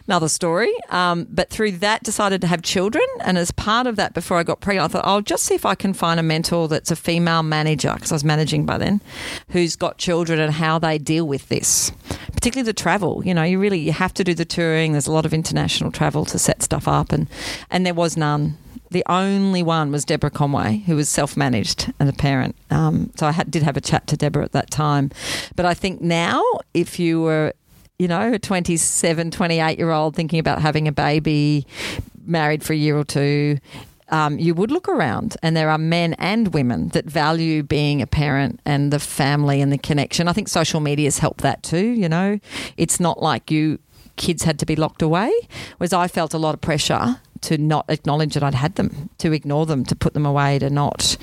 Another 0.08 0.30
story. 0.30 0.74
Um, 0.90 1.28
but 1.30 1.50
through 1.50 1.74
that, 1.74 2.04
decided 2.04 2.40
to 2.42 2.48
have 2.48 2.62
children. 2.62 3.04
And 3.20 3.38
as 3.38 3.52
part 3.52 3.88
of 3.88 3.98
that, 3.98 4.14
before 4.14 4.38
I 4.38 4.44
got 4.44 4.62
pregnant, 4.62 4.86
I 4.86 4.88
thought 4.94 5.06
I'll 5.06 5.22
just 5.22 5.44
see 5.44 5.54
if 5.54 5.66
I 5.66 5.76
can 5.76 5.94
find 5.94 6.18
a 6.18 6.24
mentor 6.24 6.70
that's 6.70 6.92
a 6.92 6.96
female 6.96 7.44
manager 7.44 7.94
because 7.94 8.14
I 8.14 8.16
was 8.16 8.24
managing 8.24 8.66
by 8.66 8.78
then, 8.78 9.02
who's 9.50 9.76
got 9.76 9.98
children 9.98 10.40
and 10.40 10.54
how 10.54 10.80
they 10.80 10.98
deal 10.98 11.28
with 11.28 11.50
this. 11.50 11.92
Particularly 12.32 12.66
the 12.66 12.74
travel. 12.74 13.22
You 13.26 13.34
know, 13.34 13.44
you 13.44 13.60
really 13.60 13.80
you 13.80 13.92
have 13.92 14.14
to 14.14 14.24
do 14.24 14.34
the 14.34 14.46
touring. 14.46 14.94
There's 14.94 15.08
a 15.08 15.12
lot 15.12 15.26
of 15.26 15.34
international 15.34 15.92
travel 15.92 16.24
to 16.26 16.40
set 16.40 16.64
stuff 16.64 16.88
up, 16.88 17.12
and 17.12 17.28
and 17.70 17.86
there 17.86 17.94
was 17.94 18.16
none. 18.16 18.58
The 18.92 19.04
only 19.08 19.62
one 19.62 19.92
was 19.92 20.04
Deborah 20.04 20.32
Conway, 20.32 20.78
who 20.86 20.96
was 20.96 21.10
self 21.10 21.38
managed 21.38 21.94
and 22.00 22.10
a 22.10 22.14
parent. 22.14 22.56
Um, 22.72 23.12
so 23.16 23.28
I 23.28 23.32
had, 23.32 23.52
did 23.52 23.64
have 23.64 23.78
a 23.78 23.82
chat 23.82 24.08
to 24.08 24.18
Deborah 24.18 24.46
at 24.46 24.52
that 24.54 24.72
time. 24.72 25.12
But 25.56 25.66
I 25.66 25.74
think 25.74 26.02
now, 26.02 26.44
if 26.74 27.00
you 27.00 27.22
were, 27.22 27.54
you 28.00 28.08
know, 28.08 28.34
a 28.34 28.40
27, 28.40 29.32
28 29.32 29.78
year 29.78 29.92
old 29.92 30.16
thinking 30.16 30.40
about 30.40 30.62
having 30.62 30.88
a 30.88 30.92
baby, 30.92 31.68
married 32.26 32.64
for 32.64 32.74
a 32.74 32.76
year 32.76 32.98
or 32.98 33.04
two, 33.04 33.60
um, 34.10 34.40
you 34.40 34.56
would 34.56 34.72
look 34.72 34.90
around, 34.90 35.38
and 35.44 35.56
there 35.56 35.70
are 35.70 35.78
men 35.78 36.14
and 36.16 36.54
women 36.54 36.90
that 36.90 37.06
value 37.06 37.62
being 37.62 38.02
a 38.02 38.08
parent 38.08 38.60
and 38.66 38.92
the 38.92 39.00
family 39.00 39.62
and 39.62 39.72
the 39.72 39.78
connection. 39.78 40.28
I 40.28 40.34
think 40.34 40.48
social 40.48 40.80
media's 40.80 41.20
helped 41.20 41.42
that 41.42 41.62
too. 41.62 41.86
You 41.86 42.10
know, 42.10 42.40
it's 42.76 43.00
not 43.00 43.22
like 43.22 43.52
you 43.52 43.80
kids 44.16 44.44
had 44.44 44.60
to 44.60 44.66
be 44.66 44.76
locked 44.76 45.02
away, 45.02 45.32
whereas 45.78 45.94
I 45.94 46.08
felt 46.08 46.34
a 46.34 46.38
lot 46.38 46.54
of 46.54 46.62
pressure 46.62 47.20
to 47.42 47.58
not 47.58 47.86
acknowledge 47.90 48.34
that 48.34 48.44
I'd 48.44 48.54
had 48.56 48.76
them, 48.76 49.10
to 49.20 49.32
ignore 49.32 49.66
them, 49.66 49.84
to 49.86 49.96
put 49.96 50.14
them 50.14 50.26
away, 50.26 50.60
to 50.60 50.70
not, 50.70 51.18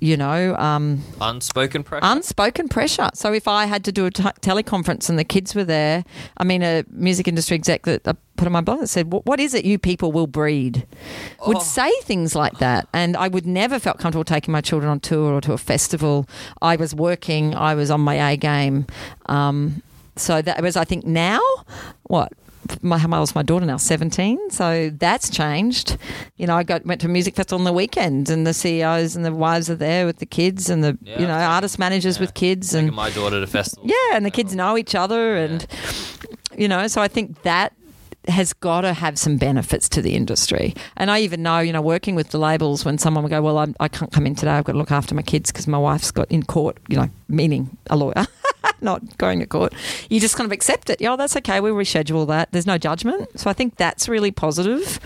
you 0.00 0.16
know, 0.16 0.56
um, 0.56 1.02
unspoken 1.20 1.82
pressure. 1.82 2.04
unspoken 2.04 2.68
pressure. 2.68 3.10
So 3.14 3.32
if 3.32 3.46
I 3.48 3.66
had 3.66 3.84
to 3.84 3.92
do 3.92 4.06
a 4.06 4.10
t- 4.10 4.22
teleconference 4.22 5.08
and 5.08 5.18
the 5.18 5.24
kids 5.24 5.54
were 5.54 5.64
there, 5.64 6.04
I 6.36 6.44
mean, 6.44 6.62
a 6.62 6.84
music 6.90 7.28
industry 7.28 7.54
exec 7.56 7.82
that 7.82 8.06
I 8.06 8.14
put 8.36 8.46
on 8.46 8.52
my 8.52 8.60
blog 8.62 8.80
that 8.80 8.86
said, 8.88 9.12
"What 9.12 9.26
what 9.26 9.38
is 9.40 9.52
it 9.54 9.64
you 9.64 9.78
people 9.78 10.12
will 10.12 10.26
breed?" 10.26 10.86
Would 11.46 11.58
Oh. 11.58 11.60
say 11.60 11.90
things 12.02 12.34
like 12.34 12.58
that, 12.58 12.88
and 12.92 13.16
I 13.16 13.28
would 13.28 13.46
never 13.46 13.78
felt 13.78 13.98
comfortable 13.98 14.24
taking 14.24 14.52
my 14.52 14.60
children 14.62 14.90
on 14.90 14.98
tour 15.00 15.34
or 15.34 15.40
to 15.42 15.52
a 15.52 15.58
festival. 15.58 16.26
I 16.62 16.76
was 16.76 16.94
working, 16.94 17.54
I 17.54 17.74
was 17.74 17.90
on 17.90 18.00
my 18.00 18.14
A 18.32 18.36
game. 18.36 18.86
Um, 19.26 19.82
so 20.16 20.42
that 20.42 20.62
was, 20.62 20.76
I 20.76 20.84
think, 20.84 21.04
now 21.06 21.40
what. 22.04 22.32
My, 22.82 22.98
how 22.98 23.18
old's 23.18 23.34
my 23.34 23.42
daughter 23.42 23.66
now? 23.66 23.76
Seventeen. 23.78 24.38
So 24.50 24.90
that's 24.90 25.28
changed. 25.30 25.96
You 26.36 26.46
know, 26.46 26.56
I 26.56 26.62
got 26.62 26.84
went 26.86 27.00
to 27.00 27.06
a 27.06 27.10
music 27.10 27.34
festival 27.34 27.58
on 27.58 27.64
the 27.64 27.72
weekend, 27.72 28.30
and 28.30 28.46
the 28.46 28.54
CEOs 28.54 29.16
and 29.16 29.24
the 29.24 29.32
wives 29.34 29.68
are 29.70 29.74
there 29.76 30.06
with 30.06 30.18
the 30.18 30.26
kids, 30.26 30.70
and 30.70 30.84
the 30.84 30.96
Yeah, 31.02 31.20
you 31.20 31.26
know 31.26 31.34
artist 31.34 31.78
managers 31.78 32.16
yeah. 32.16 32.20
with 32.22 32.34
kids, 32.34 32.70
Taking 32.70 32.88
and 32.88 32.96
my 32.96 33.10
daughter 33.10 33.40
to 33.40 33.46
festivals. 33.46 33.90
yeah, 33.90 34.16
and 34.16 34.24
the 34.24 34.30
kids 34.30 34.54
know 34.54 34.76
each 34.78 34.94
other, 34.94 35.36
and 35.36 35.66
you 36.56 36.68
know, 36.68 36.86
so 36.86 37.00
I 37.02 37.08
think 37.08 37.42
that 37.42 37.72
has 38.28 38.52
got 38.52 38.82
to 38.82 38.92
have 38.92 39.18
some 39.18 39.38
benefits 39.38 39.88
to 39.88 40.02
the 40.02 40.14
industry. 40.14 40.74
And 40.98 41.10
I 41.10 41.20
even 41.20 41.42
know, 41.42 41.58
you 41.60 41.72
know, 41.72 41.80
working 41.80 42.14
with 42.14 42.28
the 42.30 42.38
labels, 42.38 42.84
when 42.84 42.98
someone 42.98 43.24
would 43.24 43.30
go, 43.30 43.40
"Well, 43.40 43.56
I'm, 43.58 43.74
I 43.80 43.88
can't 43.88 44.12
come 44.12 44.26
in 44.26 44.34
today. 44.34 44.52
I've 44.52 44.64
got 44.64 44.72
to 44.72 44.78
look 44.78 44.92
after 44.92 45.14
my 45.14 45.22
kids 45.22 45.50
because 45.50 45.66
my 45.66 45.78
wife's 45.78 46.10
got 46.10 46.30
in 46.30 46.42
court," 46.44 46.76
you 46.88 46.96
know, 46.96 47.08
meaning 47.28 47.76
a 47.88 47.96
lawyer. 47.96 48.26
Not 48.80 49.18
going 49.18 49.40
to 49.40 49.46
court, 49.46 49.74
you 50.08 50.20
just 50.20 50.36
kind 50.36 50.46
of 50.46 50.52
accept 50.52 50.90
it. 50.90 51.00
Yeah, 51.00 51.16
that's 51.16 51.36
okay. 51.36 51.60
We'll 51.60 51.74
reschedule 51.74 52.26
that. 52.28 52.50
There's 52.52 52.66
no 52.66 52.78
judgment, 52.78 53.38
so 53.38 53.50
I 53.50 53.52
think 53.52 53.76
that's 53.76 54.08
really 54.08 54.30
positive. 54.30 54.98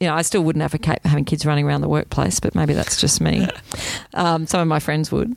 You 0.00 0.08
know, 0.08 0.14
I 0.14 0.22
still 0.22 0.42
wouldn't 0.42 0.62
advocate 0.62 0.98
having 1.04 1.24
kids 1.24 1.46
running 1.46 1.66
around 1.66 1.80
the 1.80 1.88
workplace, 1.88 2.38
but 2.38 2.54
maybe 2.54 2.74
that's 2.74 3.00
just 3.00 3.20
me. 3.20 3.48
Um, 4.14 4.46
some 4.46 4.60
of 4.60 4.66
my 4.66 4.78
friends 4.78 5.12
would. 5.12 5.36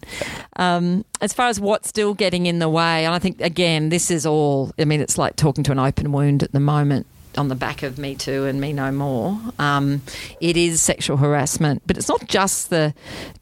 Um, 0.55 1.03
as 1.19 1.33
far 1.33 1.47
as 1.47 1.59
what's 1.59 1.89
still 1.89 2.13
getting 2.13 2.45
in 2.45 2.59
the 2.59 2.69
way, 2.69 3.03
and 3.03 3.13
I 3.13 3.19
think 3.19 3.41
again, 3.41 3.89
this 3.89 4.09
is 4.09 4.25
all. 4.25 4.71
I 4.79 4.85
mean, 4.85 5.01
it's 5.01 5.17
like 5.17 5.35
talking 5.35 5.65
to 5.65 5.73
an 5.73 5.79
open 5.79 6.13
wound 6.13 6.43
at 6.43 6.53
the 6.53 6.62
moment 6.62 7.05
on 7.38 7.47
the 7.47 7.55
back 7.55 7.83
of 7.83 7.97
Me 7.97 8.15
Too 8.15 8.45
and 8.45 8.59
Me 8.59 8.73
No 8.73 8.91
More. 8.91 9.39
Um, 9.59 10.01
it 10.41 10.57
is 10.57 10.81
sexual 10.81 11.17
harassment, 11.17 11.81
but 11.85 11.97
it's 11.97 12.09
not 12.09 12.27
just 12.27 12.69
the 12.69 12.93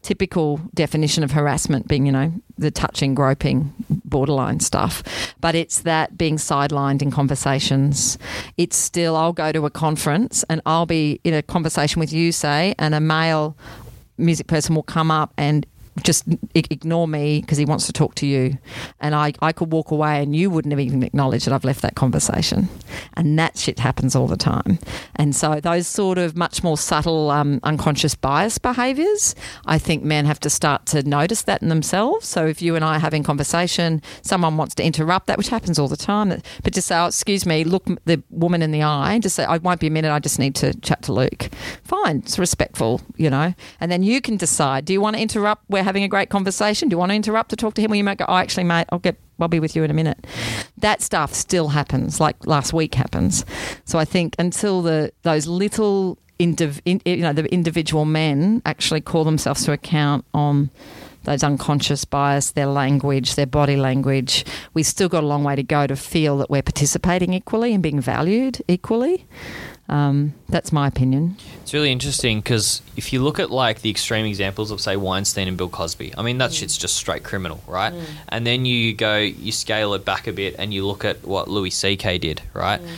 typical 0.02 0.58
definition 0.74 1.24
of 1.24 1.32
harassment 1.32 1.88
being, 1.88 2.06
you 2.06 2.12
know, 2.12 2.32
the 2.58 2.72
touching, 2.72 3.16
groping, 3.16 3.74
borderline 4.10 4.60
stuff, 4.60 5.04
but 5.40 5.56
it's 5.56 5.82
that 5.82 6.18
being 6.18 6.38
sidelined 6.38 7.02
in 7.02 7.12
conversations. 7.12 8.18
It's 8.58 8.78
still, 8.78 9.16
I'll 9.16 9.34
go 9.34 9.52
to 9.52 9.66
a 9.66 9.70
conference 9.70 10.44
and 10.50 10.62
I'll 10.66 10.86
be 10.86 11.20
in 11.24 11.34
a 11.34 11.42
conversation 11.42 12.00
with 12.00 12.12
you, 12.12 12.32
say, 12.32 12.74
and 12.80 12.96
a 12.96 13.00
male 13.00 13.58
music 14.18 14.48
person 14.48 14.74
will 14.76 14.84
come 14.84 15.12
up 15.12 15.34
and 15.38 15.66
just 16.04 16.26
ignore 16.54 17.08
me 17.08 17.42
because 17.42 17.58
he 17.58 17.66
wants 17.66 17.86
to 17.88 17.94
talk 17.94 18.16
to 18.16 18.26
you. 18.26 18.58
And 19.00 19.16
I, 19.16 19.34
I 19.42 19.52
could 19.52 19.72
walk 19.72 19.92
away 19.92 20.22
and 20.22 20.36
you 20.36 20.50
wouldn't 20.50 20.72
have 20.72 20.80
even 20.80 21.04
acknowledged 21.04 21.46
that 21.46 21.54
I've 21.54 21.64
left 21.64 21.82
that 21.82 21.96
conversation. 21.96 22.70
And 23.16 23.38
that 23.40 23.58
shit 23.58 23.80
happens 23.80 24.16
all 24.16 24.28
the 24.28 24.38
time. 24.38 24.80
And 25.16 25.36
so 25.36 25.60
those 25.60 25.88
sort 25.88 26.18
of 26.18 26.36
much 26.36 26.64
more 26.64 26.78
subtle 26.78 27.32
um, 27.32 27.60
unconscious 27.64 28.16
bias 28.16 28.58
behaviours, 28.58 29.36
I 29.66 29.78
think 29.78 30.04
men 30.04 30.26
have 30.26 30.40
to 30.42 30.50
start 30.50 30.86
to 30.88 31.04
notice 31.04 31.44
that 31.44 31.62
in 31.62 31.70
themselves. 31.70 32.28
So 32.28 32.46
if 32.46 32.62
you 32.62 32.76
and 32.76 32.84
I 32.84 32.98
are 32.98 33.00
having 33.00 33.24
conversation, 33.24 34.02
someone 34.22 34.58
wants 34.58 34.76
to 34.76 34.84
interrupt 34.84 35.28
that, 35.28 35.38
which 35.38 35.50
happens 35.50 35.80
all 35.80 35.88
the 35.88 35.98
time, 35.98 36.30
but 36.64 36.74
just 36.74 36.88
say, 36.88 36.98
oh, 36.98 37.08
excuse 37.08 37.46
me, 37.46 37.64
look 37.64 37.86
the 38.06 38.22
woman 38.30 38.62
in 38.62 38.72
the 38.72 38.84
eye, 38.84 39.20
just 39.20 39.36
say, 39.36 39.46
I 39.46 39.58
won't 39.58 39.80
be 39.80 39.88
a 39.88 39.92
minute, 39.92 40.12
I 40.12 40.20
just 40.20 40.40
need 40.40 40.56
to 40.56 40.74
chat 40.82 41.02
to 41.04 41.14
Luke. 41.14 41.50
Fine, 41.84 42.18
it's 42.18 42.38
respectful, 42.38 43.02
you 43.16 43.30
know. 43.30 43.54
And 43.80 43.92
then 43.92 44.04
you 44.04 44.22
can 44.22 44.38
decide, 44.38 44.86
do 44.86 44.94
you 44.94 45.02
want 45.02 45.16
to 45.16 45.22
interrupt? 45.22 45.64
We're 45.70 45.84
having 45.88 46.04
a 46.04 46.08
great 46.08 46.30
conversation. 46.30 46.90
Do 46.90 46.94
you 46.96 46.98
want 46.98 47.12
to 47.12 47.16
interrupt 47.16 47.50
to 47.52 47.56
talk 47.56 47.74
to 47.76 47.82
him? 47.82 47.94
Or 47.94 47.96
you 47.96 48.04
might 48.04 48.18
go, 48.18 48.26
oh, 48.28 48.36
actually, 48.36 48.66
mate, 48.66 48.88
I'll 48.92 49.00
get 49.00 49.18
I'll 49.40 49.48
be 49.48 49.60
with 49.60 49.76
you 49.76 49.84
in 49.84 49.92
a 49.92 49.94
minute. 49.94 50.28
That 50.78 51.02
stuff 51.02 51.34
still 51.34 51.70
happens, 51.70 52.20
like 52.20 52.36
last 52.46 52.74
week 52.74 52.96
happens. 52.96 53.46
So 53.86 53.98
I 53.98 54.06
think 54.06 54.36
until 54.38 54.82
the 54.82 55.12
those 55.24 55.48
little 55.48 56.18
indiv- 56.40 56.82
in, 56.86 57.02
you 57.06 57.18
know 57.18 57.34
the 57.34 57.46
individual 57.54 58.06
men 58.06 58.62
actually 58.66 59.02
call 59.02 59.24
themselves 59.24 59.64
to 59.66 59.72
account 59.72 60.26
on 60.34 60.70
those 61.24 61.44
unconscious 61.44 62.06
bias, 62.06 62.52
their 62.52 62.68
language, 62.68 63.36
their 63.36 63.46
body 63.46 63.76
language, 63.76 64.46
we've 64.74 64.86
still 64.86 65.10
got 65.10 65.24
a 65.24 65.28
long 65.28 65.44
way 65.44 65.56
to 65.58 65.64
go 65.64 65.86
to 65.86 65.96
feel 65.96 66.38
that 66.38 66.50
we're 66.50 66.62
participating 66.62 67.34
equally 67.34 67.74
and 67.74 67.84
being 67.84 68.00
valued 68.00 68.62
equally. 68.70 69.26
Um, 69.90 70.34
that's 70.50 70.72
my 70.72 70.88
opinion. 70.88 71.38
It's 71.62 71.74
really 71.74 71.92
interesting 71.92 72.40
because 72.40 72.82
if 72.98 73.14
you 73.14 73.24
look 73.24 73.40
at 73.40 73.52
like 73.52 73.82
the 73.82 73.90
extreme 73.90 74.26
examples 74.26 74.70
of 74.72 74.82
say 74.82 74.98
Weinstein 74.98 75.48
and 75.48 75.58
Bill 75.58 75.70
Cosby, 75.70 76.14
I 76.18 76.24
mean 76.24 76.40
that 76.40 76.52
mm. 76.52 76.60
shit's 76.60 76.78
just 76.78 76.96
straight 76.96 77.24
criminal, 77.24 77.62
right? 77.68 77.94
Mm. 77.94 78.04
And 78.30 78.48
then 78.48 78.66
you 78.66 78.94
go, 78.94 79.18
you 79.18 79.52
scale 79.52 79.94
it 79.94 80.04
back 80.04 80.28
a 80.28 80.34
bit, 80.34 80.56
and 80.60 80.74
you 80.74 80.86
look 80.86 81.06
at 81.06 81.26
what 81.26 81.48
Louis 81.48 81.70
C.K. 81.70 82.18
did, 82.18 82.42
right? 82.54 82.82
Mm. 82.82 82.96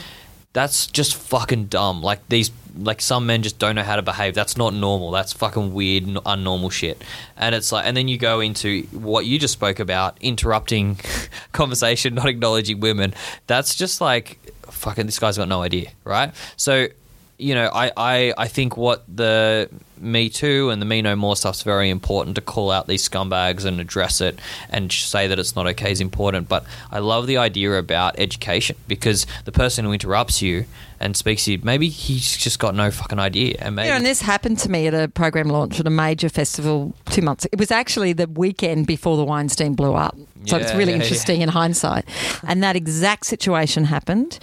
That's 0.59 0.87
just 0.87 1.15
fucking 1.15 1.67
dumb. 1.67 2.01
Like 2.01 2.27
these, 2.27 2.51
like 2.77 2.99
some 2.99 3.25
men 3.25 3.43
just 3.43 3.59
don't 3.59 3.75
know 3.75 3.83
how 3.83 3.95
to 3.95 4.01
behave. 4.01 4.35
That's 4.35 4.57
not 4.57 4.73
normal. 4.73 5.09
That's 5.09 5.31
fucking 5.31 5.73
weird, 5.73 6.03
n- 6.03 6.15
unnormal 6.15 6.69
shit. 6.69 7.01
And 7.37 7.55
it's 7.55 7.71
like, 7.71 7.85
and 7.85 7.95
then 7.95 8.09
you 8.09 8.17
go 8.17 8.41
into 8.41 8.81
what 8.91 9.25
you 9.25 9.39
just 9.39 9.53
spoke 9.53 9.79
about, 9.79 10.17
interrupting 10.19 10.99
conversation, 11.53 12.13
not 12.13 12.25
acknowledging 12.25 12.81
women. 12.81 13.13
That's 13.47 13.73
just 13.73 14.01
like 14.01 14.37
fucking. 14.63 15.05
This 15.05 15.17
guy's 15.17 15.37
got 15.37 15.47
no 15.47 15.61
idea, 15.61 15.91
right? 16.03 16.35
So 16.57 16.89
you 17.37 17.55
know, 17.55 17.69
I, 17.73 17.93
I, 17.95 18.33
I 18.37 18.47
think 18.49 18.75
what 18.75 19.05
the 19.07 19.69
Me 20.01 20.29
Too 20.29 20.69
and 20.69 20.81
the 20.81 20.85
Me 20.85 21.01
No 21.01 21.15
More 21.15 21.35
stuff's 21.35 21.61
very 21.63 21.89
important 21.89 22.35
to 22.35 22.41
call 22.41 22.71
out 22.71 22.87
these 22.87 23.07
scumbags 23.07 23.65
and 23.65 23.79
address 23.79 24.21
it 24.21 24.39
and 24.69 24.91
say 24.91 25.27
that 25.27 25.39
it's 25.39 25.55
not 25.55 25.67
okay 25.67 25.91
is 25.91 26.01
important. 26.01 26.49
But 26.49 26.65
I 26.91 26.99
love 26.99 27.27
the 27.27 27.37
idea 27.37 27.77
about 27.77 28.15
education 28.17 28.75
because 28.87 29.25
the 29.45 29.51
person 29.51 29.85
who 29.85 29.93
interrupts 29.93 30.41
you 30.41 30.65
and 30.99 31.15
speaks 31.15 31.45
to 31.45 31.53
you, 31.53 31.59
maybe 31.63 31.87
he's 31.87 32.35
just 32.35 32.59
got 32.59 32.75
no 32.75 32.91
fucking 32.91 33.19
idea. 33.19 33.55
And 33.59 33.75
maybe 33.75 33.87
Yeah, 33.87 33.95
and 33.95 34.05
this 34.05 34.21
happened 34.21 34.59
to 34.59 34.69
me 34.69 34.87
at 34.87 34.93
a 34.93 35.07
program 35.07 35.47
launch 35.47 35.79
at 35.79 35.87
a 35.87 35.91
major 35.91 36.29
festival 36.29 36.93
two 37.05 37.21
months. 37.21 37.45
It 37.51 37.59
was 37.59 37.71
actually 37.71 38.13
the 38.13 38.27
weekend 38.27 38.87
before 38.87 39.17
the 39.17 39.23
Weinstein 39.23 39.73
blew 39.73 39.93
up, 39.93 40.17
so 40.45 40.57
it's 40.57 40.73
really 40.73 40.91
yeah, 40.91 40.99
interesting 40.99 41.41
in 41.41 41.49
hindsight. 41.49 42.05
And 42.47 42.63
that 42.63 42.75
exact 42.75 43.25
situation 43.25 43.85
happened, 43.85 44.39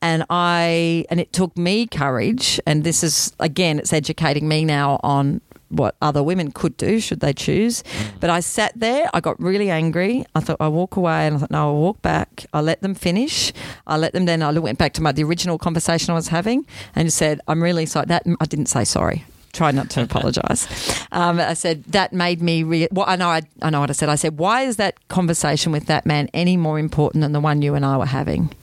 and 0.00 0.24
I 0.30 1.04
and 1.10 1.18
it 1.18 1.32
took 1.32 1.56
me 1.56 1.86
courage. 1.86 2.60
And 2.66 2.84
this 2.84 3.02
is 3.02 3.32
again, 3.40 3.78
it's 3.78 3.92
educating 3.92 4.48
me 4.48 4.64
now 4.64 4.95
on 5.02 5.40
what 5.68 5.96
other 6.00 6.22
women 6.22 6.50
could 6.50 6.76
do 6.76 7.00
should 7.00 7.20
they 7.20 7.32
choose. 7.32 7.82
But 8.20 8.30
I 8.30 8.40
sat 8.40 8.72
there, 8.76 9.08
I 9.12 9.20
got 9.20 9.40
really 9.40 9.70
angry. 9.70 10.24
I 10.34 10.40
thought 10.40 10.58
I'll 10.60 10.72
walk 10.72 10.96
away 10.96 11.26
and 11.26 11.36
I 11.36 11.38
thought, 11.38 11.50
no, 11.50 11.68
I'll 11.68 11.76
walk 11.76 12.02
back. 12.02 12.46
I 12.52 12.60
let 12.60 12.82
them 12.82 12.94
finish. 12.94 13.52
I 13.86 13.96
let 13.96 14.12
them 14.12 14.26
then 14.26 14.42
I 14.42 14.52
went 14.52 14.78
back 14.78 14.92
to 14.94 15.02
my 15.02 15.12
the 15.12 15.24
original 15.24 15.58
conversation 15.58 16.12
I 16.12 16.14
was 16.14 16.28
having 16.28 16.66
and 16.94 17.06
just 17.06 17.18
said, 17.18 17.40
I'm 17.48 17.62
really 17.62 17.86
sorry. 17.86 18.06
That 18.06 18.24
I 18.40 18.44
didn't 18.46 18.66
say 18.66 18.84
sorry. 18.84 19.24
Try 19.52 19.70
not 19.70 19.88
to 19.90 20.02
apologise. 20.08 20.66
Um, 21.12 21.40
I 21.40 21.54
said 21.54 21.84
that 21.84 22.12
made 22.12 22.42
me. 22.42 22.62
Re- 22.62 22.88
well, 22.92 23.06
I 23.08 23.16
know. 23.16 23.28
I, 23.28 23.42
I 23.62 23.70
know 23.70 23.80
what 23.80 23.88
I 23.88 23.94
said. 23.94 24.10
I 24.10 24.16
said, 24.16 24.38
"Why 24.38 24.62
is 24.62 24.76
that 24.76 25.08
conversation 25.08 25.72
with 25.72 25.86
that 25.86 26.04
man 26.04 26.28
any 26.34 26.58
more 26.58 26.78
important 26.78 27.22
than 27.22 27.32
the 27.32 27.40
one 27.40 27.62
you 27.62 27.74
and 27.74 27.84
I 27.84 27.96
were 27.96 28.04
having?" 28.04 28.54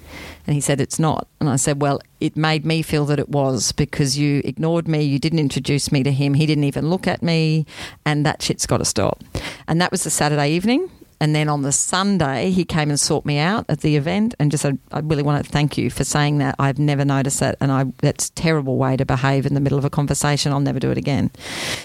And 0.45 0.53
he 0.53 0.61
said, 0.61 0.81
It's 0.81 0.99
not. 0.99 1.27
And 1.39 1.49
I 1.49 1.55
said, 1.55 1.81
Well, 1.81 2.01
it 2.19 2.35
made 2.35 2.65
me 2.65 2.81
feel 2.81 3.05
that 3.05 3.19
it 3.19 3.29
was 3.29 3.71
because 3.71 4.17
you 4.17 4.41
ignored 4.43 4.87
me. 4.87 5.01
You 5.01 5.19
didn't 5.19 5.39
introduce 5.39 5.91
me 5.91 6.03
to 6.03 6.11
him. 6.11 6.33
He 6.33 6.45
didn't 6.45 6.65
even 6.65 6.89
look 6.89 7.07
at 7.07 7.21
me. 7.21 7.65
And 8.05 8.25
that 8.25 8.41
shit's 8.41 8.65
got 8.65 8.77
to 8.77 8.85
stop. 8.85 9.23
And 9.67 9.81
that 9.81 9.91
was 9.91 10.03
the 10.03 10.09
Saturday 10.09 10.51
evening. 10.51 10.89
And 11.19 11.35
then 11.35 11.49
on 11.49 11.61
the 11.61 11.71
Sunday, 11.71 12.51
he 12.51 12.65
came 12.65 12.89
and 12.89 12.99
sought 12.99 13.25
me 13.25 13.37
out 13.37 13.65
at 13.69 13.81
the 13.81 13.95
event 13.95 14.35
and 14.39 14.51
just 14.51 14.63
said, 14.63 14.77
I 14.91 14.99
really 14.99 15.23
want 15.23 15.43
to 15.43 15.51
thank 15.51 15.77
you 15.77 15.89
for 15.89 16.03
saying 16.03 16.39
that. 16.39 16.55
I've 16.59 16.79
never 16.79 17.05
noticed 17.05 17.39
that. 17.39 17.57
And 17.59 17.71
I, 17.71 17.85
that's 17.99 18.29
a 18.29 18.31
terrible 18.33 18.77
way 18.77 18.97
to 18.97 19.05
behave 19.05 19.45
in 19.45 19.53
the 19.53 19.59
middle 19.59 19.77
of 19.77 19.85
a 19.85 19.89
conversation. 19.89 20.51
I'll 20.51 20.59
never 20.59 20.79
do 20.79 20.91
it 20.91 20.97
again. 20.97 21.31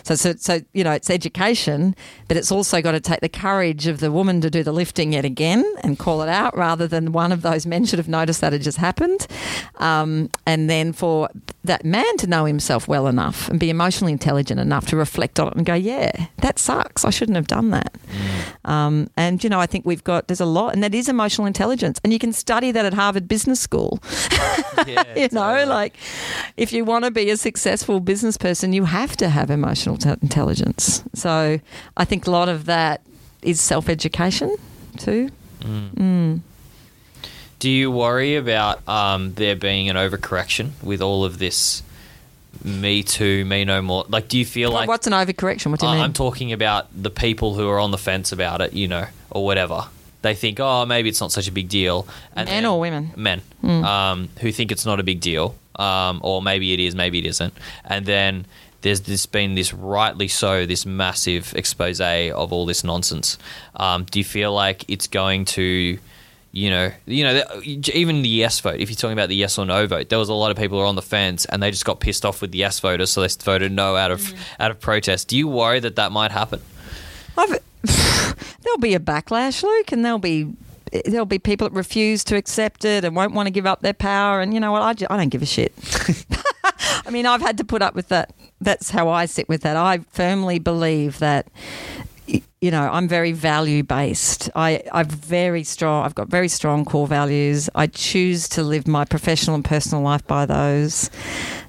So, 0.03 0.15
so, 0.15 0.35
so, 0.37 0.61
you 0.73 0.85
know, 0.85 0.93
it's 0.93 1.11
education, 1.11 1.95
but 2.27 2.37
it's 2.37 2.51
also 2.53 2.83
got 2.83 2.93
to 2.93 3.01
take 3.01 3.21
the 3.21 3.29
courage 3.29 3.87
of 3.87 4.01
the 4.01 4.11
woman 4.11 4.41
to 4.41 4.51
do 4.51 4.63
the 4.63 4.73
lifting 4.73 5.13
yet 5.13 5.25
again 5.25 5.65
and 5.83 5.99
call 5.99 6.23
it 6.23 6.29
out 6.29 6.57
rather 6.57 6.87
than 6.87 7.13
one 7.13 7.33
of 7.33 7.43
those 7.43 7.67
men 7.67 7.85
should 7.85 7.99
have 7.99 8.09
noticed 8.09 8.41
that 8.41 8.53
it 8.53 8.61
just 8.61 8.79
happened. 8.79 9.27
Um, 9.77 10.31
and 10.47 10.69
then 10.69 10.93
for 10.93 11.29
that 11.65 11.85
man 11.85 12.17
to 12.19 12.27
know 12.27 12.45
himself 12.45 12.89
well 12.89 13.07
enough 13.07 13.49
and 13.49 13.61
be 13.61 13.71
emotionally 13.71 14.13
intelligent 14.13 14.61
enough 14.61 14.87
to 14.87 14.97
reflect 14.97 15.39
on 15.39 15.49
it 15.49 15.55
and 15.55 15.67
go, 15.67 15.75
yeah, 15.75 16.27
that 16.39 16.59
sucks. 16.59 17.05
I 17.05 17.11
shouldn't 17.11 17.37
have 17.37 17.47
done 17.47 17.71
that. 17.71 17.95
Um, 18.65 19.09
and, 19.19 19.43
you 19.43 19.51
know, 19.51 19.59
I 19.59 19.67
think 19.67 19.85
we've 19.85 20.05
got, 20.05 20.29
there's 20.29 20.41
a 20.41 20.47
lot, 20.47 20.75
and 20.75 20.85
that 20.85 20.95
is 20.95 21.09
emotional 21.09 21.45
intelligence. 21.45 22.01
And 22.05 22.13
you 22.13 22.21
can 22.21 22.33
study 22.33 22.71
that 22.71 22.85
at 22.85 22.95
Harvard 22.95 23.27
Business 23.27 23.61
School. 23.61 24.01
Yeah, 24.87 25.03
you 25.17 25.29
know, 25.33 25.41
totally. 25.43 25.67
like 25.67 25.97
if 26.57 26.73
you 26.73 26.85
want 26.85 27.05
to 27.05 27.11
be 27.11 27.31
a 27.31 27.37
successful 27.37 27.99
business 27.99 28.39
person, 28.39 28.73
you 28.73 28.85
have 28.85 29.17
to 29.17 29.29
have 29.29 29.51
emotional 29.51 29.97
t- 29.97 30.09
intelligence. 30.23 31.03
So 31.15 31.59
I 31.97 32.05
think 32.05 32.29
a 32.29 32.31
lot 32.31 32.49
of 32.49 32.67
that 32.67 33.01
is 33.43 33.61
self 33.61 33.89
education 33.89 34.57
too. 34.97 35.31
Do 37.59 37.69
you 37.69 37.91
worry 37.91 38.37
about 38.37 38.89
um, 38.89 39.35
there 39.35 39.57
being 39.57 39.89
an 39.91 39.97
overcorrection 39.97 40.71
with 40.81 41.03
all 41.03 41.25
of 41.25 41.39
this 41.41 41.83
Me 42.65 43.03
Too, 43.03 43.45
Me 43.45 43.65
No 43.65 43.81
More? 43.83 44.05
Like, 44.09 44.29
do 44.29 44.39
you 44.39 44.45
feel 44.45 44.71
like 44.71 44.89
What's 44.89 45.07
an 45.07 45.13
overcorrection? 45.13 45.71
What 45.71 45.81
do 45.81 45.87
you 45.87 45.93
I- 45.93 45.95
mean? 45.97 46.05
I'm 46.05 46.13
talking 46.13 46.53
about 46.53 46.87
the 46.95 47.11
people 47.11 47.55
who 47.55 47.69
are 47.69 47.79
on 47.79 47.91
the 47.91 47.99
fence 47.99 48.33
about 48.33 48.61
it, 48.61 48.73
you 48.73 48.89
know, 48.89 49.07
or 49.31 49.45
whatever. 49.45 49.87
They 50.23 50.35
think, 50.35 50.59
oh, 50.61 50.85
maybe 50.85 51.09
it's 51.09 51.21
not 51.21 51.31
such 51.33 51.47
a 51.49 51.53
big 51.53 51.69
deal. 51.69 52.07
And 52.35 52.49
Men 52.49 52.63
then- 52.65 52.67
or 52.67 52.81
women? 52.81 53.05
Hmm. 53.07 53.23
Men, 53.23 53.43
um, 53.85 54.29
who 54.41 54.51
think 54.53 54.73
it's 54.73 54.85
not 54.85 54.99
a 54.99 55.03
big 55.05 55.21
deal, 55.21 55.55
um, 55.77 56.21
or 56.25 56.43
maybe 56.43 56.73
it 56.73 56.81
is, 56.81 56.95
maybe 56.95 57.19
it 57.19 57.27
isn't. 57.27 57.55
And 57.85 58.05
then 58.05 58.45
there's 58.83 59.01
this 59.03 59.27
been 59.27 59.55
this 59.55 59.73
rightly 59.73 60.27
so 60.29 60.67
this 60.67 60.85
massive 60.87 61.53
expose 61.57 62.01
of 62.01 62.53
all 62.53 62.67
this 62.67 62.83
nonsense. 62.85 63.39
Um, 63.77 64.05
do 64.11 64.19
you 64.19 64.25
feel 64.25 64.53
like 64.53 64.85
it's 64.89 65.07
going 65.07 65.45
to 65.47 65.99
you 66.53 66.71
know, 66.71 66.91
you 67.07 67.25
know, 67.25 67.43
even 67.63 68.23
the 68.23 68.29
yes 68.29 68.61
vote. 68.61 68.81
If 68.81 68.89
you're 68.89 68.97
talking 68.97 69.13
about 69.13 69.29
the 69.29 69.37
yes 69.37 69.59
or 69.59 69.67
no 69.67 69.87
vote, 69.87 70.09
there 70.09 70.19
was 70.19 70.29
a 70.29 70.35
lot 70.35 70.51
of 70.51 70.57
people 70.57 70.79
who 70.79 70.83
were 70.83 70.89
on 70.89 70.97
the 70.97 71.03
fence, 71.03 71.45
and 71.47 71.63
they 71.63 71.71
just 71.71 71.85
got 71.85 72.01
pissed 72.01 72.25
off 72.25 72.41
with 72.41 72.53
the 72.53 72.59
yes 72.59 72.81
voters, 72.81 73.11
so 73.11 73.21
they 73.21 73.29
voted 73.29 73.73
no 73.73 73.97
out 73.97 74.11
of 74.11 74.21
mm. 74.21 74.39
out 74.59 74.71
of 74.71 74.81
protest. 74.81 75.29
Do 75.29 75.37
you 75.37 75.47
worry 75.49 75.81
that 75.81 75.97
that 75.97 76.11
might 76.11 76.33
happen? 76.33 76.61
I've, 77.37 77.59
there'll 78.63 78.79
be 78.79 78.95
a 78.95 79.01
backlash, 79.01 79.63
Luke, 79.63 79.93
and 79.93 80.05
there'll 80.05 80.19
be 80.19 80.53
there'll 81.05 81.27
be 81.27 81.39
people 81.39 81.69
that 81.69 81.75
refuse 81.75 82.25
to 82.25 82.37
accept 82.37 82.85
it 82.85 83.05
and 83.05 83.15
won't 83.15 83.35
want 83.35 83.47
to 83.47 83.51
give 83.51 83.67
up 83.67 83.83
their 83.83 83.93
power. 83.93 84.41
And 84.41 84.55
you 84.55 84.61
know 84.61 84.73
what? 84.73 84.83
I, 84.83 84.95
ju- 84.95 85.07
I 85.11 85.17
don't 85.17 85.29
give 85.29 85.43
a 85.43 85.47
shit. 85.47 85.73
I 87.07 87.11
mean, 87.11 87.27
I've 87.27 87.41
had 87.41 87.59
to 87.59 87.65
put 87.65 87.83
up 87.83 87.95
with 87.95 88.09
that. 88.09 88.33
That's 88.61 88.91
how 88.91 89.09
I 89.09 89.27
sit 89.27 89.49
with 89.49 89.63
that. 89.63 89.77
I 89.77 89.99
firmly 90.11 90.59
believe 90.59 91.19
that. 91.19 91.47
You 92.61 92.71
know, 92.71 92.91
I'm 92.91 93.09
very 93.09 93.33
value 93.33 93.83
based. 93.83 94.51
I, 94.55 94.83
I'm 94.93 95.09
very 95.09 95.65
strong. 95.65 96.05
I've 96.05 96.15
got 96.15 96.29
very 96.29 96.49
strong 96.49 96.85
core 96.85 97.07
values. 97.07 97.71
I 97.75 97.87
choose 97.87 98.49
to 98.51 98.63
live 98.63 98.87
my 98.87 99.05
professional 99.05 99.55
and 99.55 99.65
personal 99.65 100.03
life 100.03 100.27
by 100.27 100.45
those. 100.45 101.11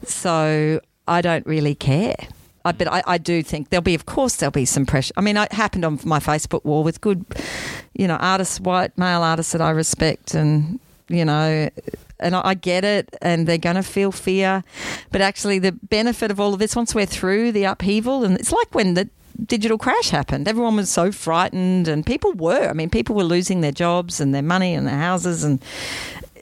So 0.03 0.81
I 1.07 1.21
don't 1.21 1.45
really 1.45 1.75
care. 1.75 2.15
I, 2.65 2.71
but 2.73 2.87
I, 2.87 3.03
I 3.07 3.17
do 3.17 3.41
think 3.41 3.69
there'll 3.69 3.81
be, 3.81 3.95
of 3.95 4.05
course, 4.05 4.35
there'll 4.35 4.51
be 4.51 4.65
some 4.65 4.85
pressure. 4.85 5.13
I 5.15 5.21
mean, 5.21 5.37
it 5.37 5.51
happened 5.53 5.85
on 5.85 5.99
my 6.03 6.19
Facebook 6.19 6.65
wall 6.65 6.83
with 6.83 7.01
good, 7.01 7.25
you 7.93 8.07
know, 8.07 8.15
artists, 8.15 8.59
white 8.59 8.97
male 8.97 9.21
artists 9.21 9.53
that 9.53 9.61
I 9.61 9.69
respect, 9.69 10.33
and 10.33 10.79
you 11.07 11.25
know, 11.25 11.69
and 12.19 12.35
I 12.35 12.53
get 12.53 12.83
it, 12.83 13.15
and 13.21 13.47
they're 13.47 13.57
going 13.57 13.77
to 13.77 13.83
feel 13.83 14.11
fear. 14.11 14.63
But 15.11 15.21
actually, 15.21 15.59
the 15.59 15.71
benefit 15.71 16.31
of 16.31 16.39
all 16.39 16.53
of 16.53 16.59
this, 16.59 16.75
once 16.75 16.93
we're 16.93 17.05
through 17.05 17.53
the 17.53 17.63
upheaval, 17.63 18.25
and 18.25 18.37
it's 18.37 18.51
like 18.51 18.75
when 18.75 18.93
the 18.93 19.09
digital 19.45 19.77
crash 19.77 20.09
happened, 20.09 20.47
everyone 20.47 20.75
was 20.75 20.89
so 20.89 21.11
frightened, 21.11 21.87
and 21.87 22.05
people 22.05 22.33
were. 22.33 22.69
I 22.69 22.73
mean, 22.73 22.89
people 22.89 23.15
were 23.15 23.23
losing 23.23 23.61
their 23.61 23.71
jobs 23.71 24.19
and 24.19 24.33
their 24.33 24.41
money 24.41 24.73
and 24.73 24.87
their 24.87 24.97
houses, 24.97 25.43
and 25.43 25.61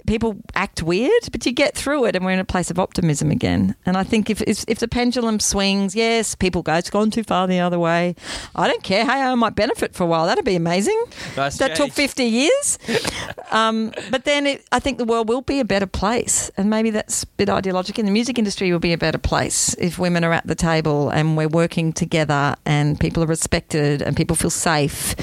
people 0.08 0.38
act 0.56 0.82
weird, 0.82 1.30
but 1.32 1.46
you 1.46 1.52
get 1.52 1.76
through 1.76 2.06
it, 2.06 2.16
and 2.16 2.26
we're 2.26 2.32
in 2.32 2.40
a 2.40 2.46
place 2.46 2.72
of 2.72 2.80
optimism 2.80 3.30
again. 3.30 3.76
And 3.86 3.96
I 3.96 4.04
think 4.04 4.30
if 4.30 4.42
if, 4.42 4.66
if 4.68 4.80
the 4.80 4.88
pendulum 4.88 5.40
swings, 5.40 5.94
yes, 5.94 6.34
people 6.34 6.64
go, 6.64 6.74
it's 6.76 6.90
gone 6.90 7.12
too 7.12 7.24
far 7.24 7.46
the 7.46 7.60
other 7.60 7.78
way. 7.78 8.16
I 8.56 8.68
don't 8.68 8.82
care. 8.82 9.06
Hey, 9.06 9.22
I 9.22 9.36
might 9.36 9.56
benefit 9.56 9.94
for 9.94 10.04
a 10.04 10.08
while. 10.08 10.26
That'd 10.26 10.46
be 10.46 10.56
amazing. 10.56 11.00
Nice 11.36 11.58
that 11.58 11.76
took 11.76 11.92
fifty 11.92 12.24
years. 12.24 12.80
um, 13.52 13.92
but 14.10 14.26
then 14.26 14.48
it, 14.48 14.66
I 14.72 14.80
think 14.80 14.98
the 14.98 15.06
world 15.06 15.30
will 15.30 15.42
be 15.42 15.60
a 15.60 15.66
better 15.66 15.88
place, 15.88 16.50
and 16.58 16.70
maybe 16.70 16.90
that's 16.90 17.24
a 17.24 17.28
bit 17.28 17.50
ideological. 17.50 18.00
In 18.02 18.06
the 18.06 18.12
music 18.12 18.40
industry 18.40 18.72
will 18.72 18.80
be 18.80 18.94
a 18.94 18.98
better 18.98 19.20
place 19.20 19.76
if 19.76 20.00
women 20.00 20.24
are 20.24 20.34
at 20.34 20.48
the 20.48 20.56
table 20.56 21.10
and 21.10 21.38
we're 21.38 21.50
working 21.50 21.94
together, 21.94 22.56
and 22.66 23.00
people 23.00 23.24
are 23.24 23.28
respected, 23.28 24.02
and 24.02 24.16
people 24.16 24.36
feel 24.36 24.50
safe. 24.50 25.16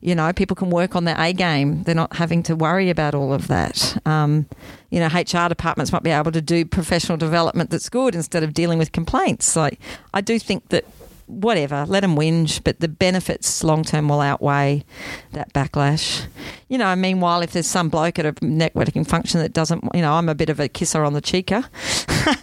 You 0.00 0.14
know, 0.14 0.32
people 0.32 0.56
can 0.56 0.70
work 0.70 0.96
on 0.96 1.04
their 1.04 1.16
A 1.18 1.32
game. 1.34 1.82
They're 1.82 1.94
not 1.94 2.16
having 2.16 2.42
to 2.44 2.56
worry 2.56 2.88
about 2.88 3.14
all 3.14 3.34
of 3.34 3.48
that. 3.48 4.00
Um, 4.06 4.29
Um, 4.30 4.46
you 4.90 5.00
know, 5.00 5.06
HR 5.06 5.48
departments 5.48 5.92
might 5.92 6.02
be 6.02 6.10
able 6.10 6.32
to 6.32 6.40
do 6.40 6.64
professional 6.64 7.16
development 7.16 7.70
that's 7.70 7.88
good 7.88 8.14
instead 8.14 8.42
of 8.42 8.54
dealing 8.54 8.78
with 8.78 8.92
complaints. 8.92 9.56
Like, 9.56 9.78
I 10.12 10.20
do 10.20 10.38
think 10.38 10.68
that 10.68 10.84
whatever, 11.30 11.84
let 11.86 12.00
them 12.00 12.16
whinge, 12.16 12.62
but 12.64 12.80
the 12.80 12.88
benefits 12.88 13.62
long 13.62 13.84
term 13.84 14.08
will 14.08 14.20
outweigh 14.20 14.84
that 15.32 15.52
backlash. 15.52 16.26
You 16.68 16.78
know, 16.78 16.94
meanwhile, 16.96 17.40
if 17.42 17.52
there's 17.52 17.66
some 17.66 17.88
bloke 17.88 18.18
at 18.18 18.26
a 18.26 18.32
networking 18.34 19.06
function 19.06 19.40
that 19.40 19.52
doesn't, 19.52 19.84
you 19.94 20.00
know, 20.00 20.14
I'm 20.14 20.28
a 20.28 20.34
bit 20.34 20.50
of 20.50 20.60
a 20.60 20.68
kisser 20.68 21.04
on 21.04 21.12
the 21.12 21.22
cheeker. 21.22 21.64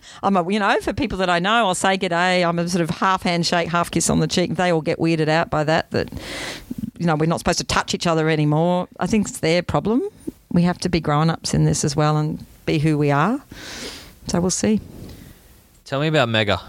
I'm 0.23 0.37
a, 0.37 0.51
you 0.51 0.59
know, 0.59 0.79
for 0.81 0.93
people 0.93 1.17
that 1.19 1.29
I 1.29 1.39
know, 1.39 1.67
I'll 1.67 1.75
say 1.75 1.97
g'day. 1.97 2.47
I'm 2.47 2.57
a 2.59 2.67
sort 2.67 2.81
of 2.81 2.89
half 2.89 3.23
handshake, 3.23 3.69
half 3.69 3.91
kiss 3.91 4.09
on 4.09 4.19
the 4.19 4.27
cheek. 4.27 4.55
They 4.55 4.71
all 4.71 4.81
get 4.81 4.99
weirded 4.99 5.27
out 5.27 5.49
by 5.49 5.63
that, 5.65 5.91
that, 5.91 6.09
you 6.97 7.05
know, 7.05 7.15
we're 7.15 7.27
not 7.27 7.39
supposed 7.39 7.59
to 7.59 7.65
touch 7.65 7.93
each 7.93 8.07
other 8.07 8.29
anymore. 8.29 8.87
I 8.99 9.07
think 9.07 9.27
it's 9.27 9.39
their 9.39 9.61
problem. 9.61 10.07
We 10.57 10.63
have 10.63 10.79
to 10.79 10.89
be 10.89 10.99
grown 10.99 11.29
ups 11.29 11.53
in 11.53 11.65
this 11.65 11.83
as 11.83 11.95
well 11.95 12.17
and 12.17 12.43
be 12.65 12.79
who 12.79 12.97
we 12.97 13.11
are. 13.11 13.39
So 14.25 14.41
we'll 14.41 14.49
see. 14.49 14.81
Tell 15.85 15.99
me 15.99 16.07
about 16.07 16.29
Mega. 16.29 16.59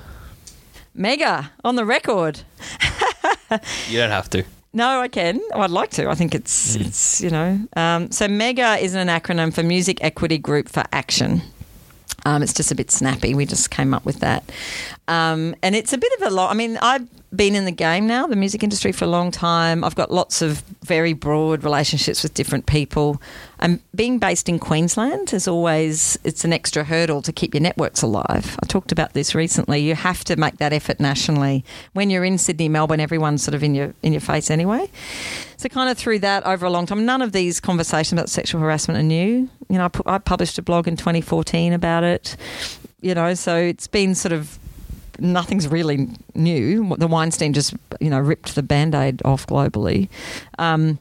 Mega 0.94 1.50
on 1.64 1.76
the 1.76 1.86
record. 1.86 2.40
You 3.88 3.96
don't 3.96 4.10
have 4.10 4.28
to. 4.28 4.44
No, 4.74 5.00
I 5.00 5.08
can. 5.08 5.40
Oh, 5.54 5.60
I'd 5.62 5.70
like 5.70 5.88
to. 5.92 6.10
I 6.10 6.14
think 6.14 6.34
it's 6.34 6.76
it's 6.76 7.22
you 7.22 7.30
know. 7.30 7.58
Um, 7.74 8.10
so 8.10 8.28
MEGA 8.28 8.76
is 8.76 8.94
an 8.94 9.08
acronym 9.08 9.54
for 9.54 9.62
Music 9.62 10.04
Equity 10.04 10.36
Group 10.36 10.68
for 10.68 10.84
Action. 10.92 11.40
Um, 12.26 12.42
it's 12.42 12.52
just 12.52 12.70
a 12.70 12.74
bit 12.74 12.90
snappy. 12.90 13.34
We 13.34 13.46
just 13.46 13.70
came 13.70 13.94
up 13.94 14.04
with 14.04 14.20
that, 14.20 14.44
um, 15.08 15.54
and 15.62 15.74
it's 15.74 15.94
a 15.94 15.98
bit 15.98 16.12
of 16.20 16.30
a 16.30 16.30
lot. 16.30 16.50
I 16.50 16.54
mean, 16.54 16.76
I've 16.82 17.08
been 17.34 17.54
in 17.54 17.64
the 17.66 17.72
game 17.72 18.06
now, 18.06 18.26
the 18.26 18.36
music 18.36 18.62
industry 18.62 18.92
for 18.92 19.04
a 19.04 19.08
long 19.08 19.30
time. 19.30 19.84
I've 19.84 19.94
got 19.94 20.10
lots 20.10 20.40
of 20.40 20.60
very 20.82 21.12
broad 21.12 21.62
relationships 21.62 22.22
with 22.22 22.32
different 22.32 22.66
people. 22.66 23.20
And 23.58 23.80
being 23.94 24.18
based 24.18 24.48
in 24.48 24.58
Queensland 24.58 25.34
is 25.34 25.46
always 25.46 26.18
it's 26.24 26.44
an 26.44 26.52
extra 26.52 26.84
hurdle 26.84 27.20
to 27.22 27.32
keep 27.32 27.54
your 27.54 27.60
networks 27.60 28.02
alive. 28.02 28.56
I 28.62 28.66
talked 28.66 28.92
about 28.92 29.12
this 29.12 29.34
recently. 29.34 29.80
You 29.80 29.94
have 29.94 30.24
to 30.24 30.36
make 30.36 30.56
that 30.58 30.72
effort 30.72 31.00
nationally. 31.00 31.64
When 31.92 32.08
you're 32.08 32.24
in 32.24 32.38
Sydney, 32.38 32.68
Melbourne, 32.68 33.00
everyone's 33.00 33.42
sort 33.42 33.54
of 33.54 33.62
in 33.62 33.74
your 33.74 33.94
in 34.02 34.12
your 34.12 34.20
face 34.20 34.50
anyway. 34.50 34.90
So 35.58 35.68
kind 35.68 35.90
of 35.90 35.98
through 35.98 36.20
that 36.20 36.46
over 36.46 36.64
a 36.64 36.70
long 36.70 36.86
time. 36.86 37.04
None 37.04 37.20
of 37.20 37.32
these 37.32 37.60
conversations 37.60 38.12
about 38.12 38.30
sexual 38.30 38.60
harassment 38.60 38.98
are 38.98 39.02
new. 39.02 39.50
You 39.68 39.76
know, 39.76 39.86
I, 39.86 39.88
pu- 39.88 40.02
I 40.06 40.18
published 40.18 40.56
a 40.58 40.62
blog 40.62 40.88
in 40.88 40.96
2014 40.96 41.72
about 41.72 42.04
it. 42.04 42.36
You 43.00 43.14
know, 43.14 43.34
so 43.34 43.56
it's 43.56 43.86
been 43.86 44.14
sort 44.14 44.32
of 44.32 44.58
nothing's 45.18 45.68
really 45.68 46.08
new. 46.34 46.94
The 46.96 47.06
Weinstein 47.06 47.52
just, 47.52 47.74
you 48.00 48.10
know, 48.10 48.18
ripped 48.18 48.54
the 48.54 48.62
band 48.62 48.94
aid 48.94 49.22
off 49.24 49.46
globally. 49.46 50.08
Um, 50.58 50.98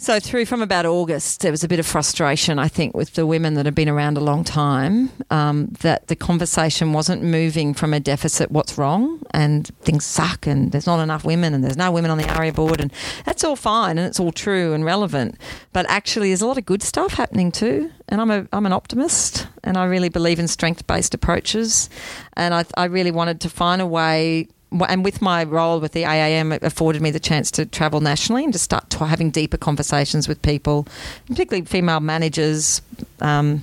so 0.00 0.20
through 0.20 0.44
from 0.44 0.62
about 0.62 0.86
August, 0.86 1.40
there 1.40 1.50
was 1.50 1.64
a 1.64 1.68
bit 1.68 1.80
of 1.80 1.86
frustration, 1.86 2.58
I 2.58 2.68
think, 2.68 2.96
with 2.96 3.14
the 3.14 3.26
women 3.26 3.54
that 3.54 3.66
have 3.66 3.74
been 3.74 3.88
around 3.88 4.16
a 4.16 4.20
long 4.20 4.44
time, 4.44 5.10
um, 5.30 5.66
that 5.80 6.06
the 6.06 6.14
conversation 6.14 6.92
wasn't 6.92 7.24
moving 7.24 7.74
from 7.74 7.92
a 7.92 7.98
deficit, 7.98 8.52
what's 8.52 8.78
wrong, 8.78 9.20
and 9.32 9.66
things 9.80 10.04
suck, 10.04 10.46
and 10.46 10.70
there's 10.70 10.86
not 10.86 11.00
enough 11.00 11.24
women, 11.24 11.52
and 11.52 11.64
there's 11.64 11.76
no 11.76 11.90
women 11.90 12.12
on 12.12 12.18
the 12.18 12.28
ARIA 12.32 12.52
board, 12.52 12.80
and 12.80 12.92
that's 13.24 13.42
all 13.42 13.56
fine, 13.56 13.98
and 13.98 14.06
it's 14.06 14.20
all 14.20 14.30
true 14.30 14.72
and 14.72 14.84
relevant. 14.84 15.36
But 15.72 15.84
actually, 15.88 16.28
there's 16.28 16.42
a 16.42 16.46
lot 16.46 16.58
of 16.58 16.64
good 16.64 16.82
stuff 16.82 17.14
happening 17.14 17.50
too. 17.50 17.90
And 18.08 18.20
I'm 18.20 18.30
a 18.30 18.46
I'm 18.52 18.64
an 18.64 18.72
optimist, 18.72 19.48
and 19.64 19.76
I 19.76 19.84
really 19.84 20.08
believe 20.08 20.38
in 20.38 20.48
strength 20.48 20.86
based 20.86 21.12
approaches, 21.12 21.90
and 22.34 22.54
I, 22.54 22.64
I 22.76 22.84
really 22.84 23.10
wanted 23.10 23.40
to 23.42 23.50
find 23.50 23.82
a 23.82 23.86
way 23.86 24.48
and 24.88 25.04
with 25.04 25.22
my 25.22 25.44
role 25.44 25.80
with 25.80 25.92
the 25.92 26.02
AAM, 26.02 26.52
it 26.54 26.62
afforded 26.62 27.00
me 27.00 27.10
the 27.10 27.20
chance 27.20 27.50
to 27.52 27.66
travel 27.66 28.00
nationally 28.00 28.44
and 28.44 28.52
to 28.52 28.58
start 28.58 28.90
to 28.90 29.06
having 29.06 29.30
deeper 29.30 29.56
conversations 29.56 30.28
with 30.28 30.40
people, 30.42 30.86
particularly 31.26 31.64
female 31.64 32.00
managers, 32.00 32.82
um, 33.20 33.62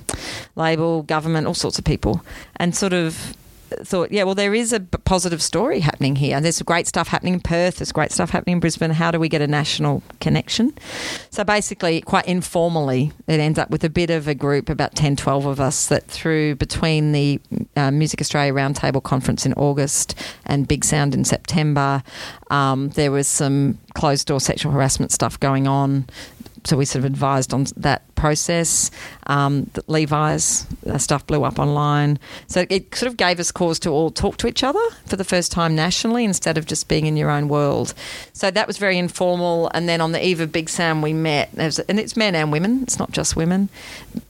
label, 0.56 1.02
government, 1.02 1.46
all 1.46 1.54
sorts 1.54 1.78
of 1.78 1.84
people, 1.84 2.22
and 2.56 2.74
sort 2.74 2.92
of 2.92 3.36
thought, 3.84 4.12
yeah, 4.12 4.24
well, 4.24 4.34
there 4.34 4.54
is 4.54 4.72
a 4.72 4.80
positive 4.80 5.42
story 5.42 5.80
happening 5.80 6.16
here. 6.16 6.40
There's 6.40 6.60
great 6.62 6.86
stuff 6.86 7.08
happening 7.08 7.34
in 7.34 7.40
Perth. 7.40 7.76
There's 7.76 7.92
great 7.92 8.12
stuff 8.12 8.30
happening 8.30 8.54
in 8.54 8.60
Brisbane. 8.60 8.90
How 8.90 9.10
do 9.10 9.18
we 9.18 9.28
get 9.28 9.42
a 9.42 9.46
national 9.46 10.02
connection? 10.20 10.72
So 11.30 11.44
basically, 11.44 12.00
quite 12.00 12.26
informally, 12.26 13.12
it 13.26 13.40
ends 13.40 13.58
up 13.58 13.70
with 13.70 13.84
a 13.84 13.90
bit 13.90 14.10
of 14.10 14.28
a 14.28 14.34
group, 14.34 14.68
about 14.68 14.94
10, 14.94 15.16
12 15.16 15.46
of 15.46 15.60
us, 15.60 15.86
that 15.88 16.04
through 16.06 16.56
between 16.56 17.12
the 17.12 17.40
uh, 17.76 17.90
Music 17.90 18.20
Australia 18.20 18.52
Roundtable 18.52 19.02
Conference 19.02 19.44
in 19.44 19.52
August 19.54 20.14
and 20.44 20.68
Big 20.68 20.84
Sound 20.84 21.14
in 21.14 21.24
September, 21.24 22.02
um, 22.50 22.90
there 22.90 23.10
was 23.10 23.26
some 23.26 23.78
closed 23.94 24.26
door 24.26 24.40
sexual 24.40 24.72
harassment 24.72 25.10
stuff 25.10 25.40
going 25.40 25.66
on 25.66 26.06
so 26.66 26.76
we 26.76 26.84
sort 26.84 27.00
of 27.00 27.04
advised 27.04 27.54
on 27.54 27.66
that 27.76 28.02
process. 28.14 28.90
Um, 29.28 29.70
that 29.74 29.88
Levi's 29.88 30.66
stuff 30.98 31.26
blew 31.26 31.44
up 31.44 31.58
online, 31.58 32.18
so 32.46 32.66
it 32.68 32.94
sort 32.94 33.08
of 33.08 33.16
gave 33.16 33.40
us 33.40 33.50
cause 33.50 33.78
to 33.80 33.90
all 33.90 34.10
talk 34.10 34.36
to 34.38 34.46
each 34.46 34.62
other 34.62 34.80
for 35.06 35.16
the 35.16 35.24
first 35.24 35.52
time 35.52 35.74
nationally 35.74 36.24
instead 36.24 36.58
of 36.58 36.66
just 36.66 36.88
being 36.88 37.06
in 37.06 37.16
your 37.16 37.30
own 37.30 37.48
world. 37.48 37.94
So 38.32 38.50
that 38.50 38.66
was 38.66 38.78
very 38.78 38.98
informal. 38.98 39.70
And 39.74 39.88
then 39.88 40.00
on 40.00 40.12
the 40.12 40.24
eve 40.24 40.40
of 40.40 40.52
Big 40.52 40.68
Sound, 40.68 41.02
we 41.02 41.12
met, 41.12 41.50
and 41.56 42.00
it's 42.00 42.16
men 42.16 42.34
and 42.34 42.52
women. 42.52 42.82
It's 42.82 42.98
not 42.98 43.10
just 43.10 43.36
women. 43.36 43.68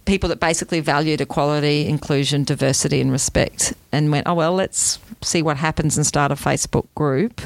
People 0.04 0.28
that 0.28 0.40
basically 0.40 0.80
valued 0.80 1.20
equality, 1.20 1.86
inclusion, 1.86 2.44
diversity, 2.44 3.00
and 3.00 3.10
respect, 3.12 3.74
and 3.92 4.10
went, 4.10 4.26
oh 4.26 4.34
well, 4.34 4.54
let's 4.54 4.98
see 5.22 5.42
what 5.42 5.56
happens 5.56 5.96
and 5.96 6.06
start 6.06 6.30
a 6.30 6.34
Facebook 6.34 6.86
group 6.94 7.40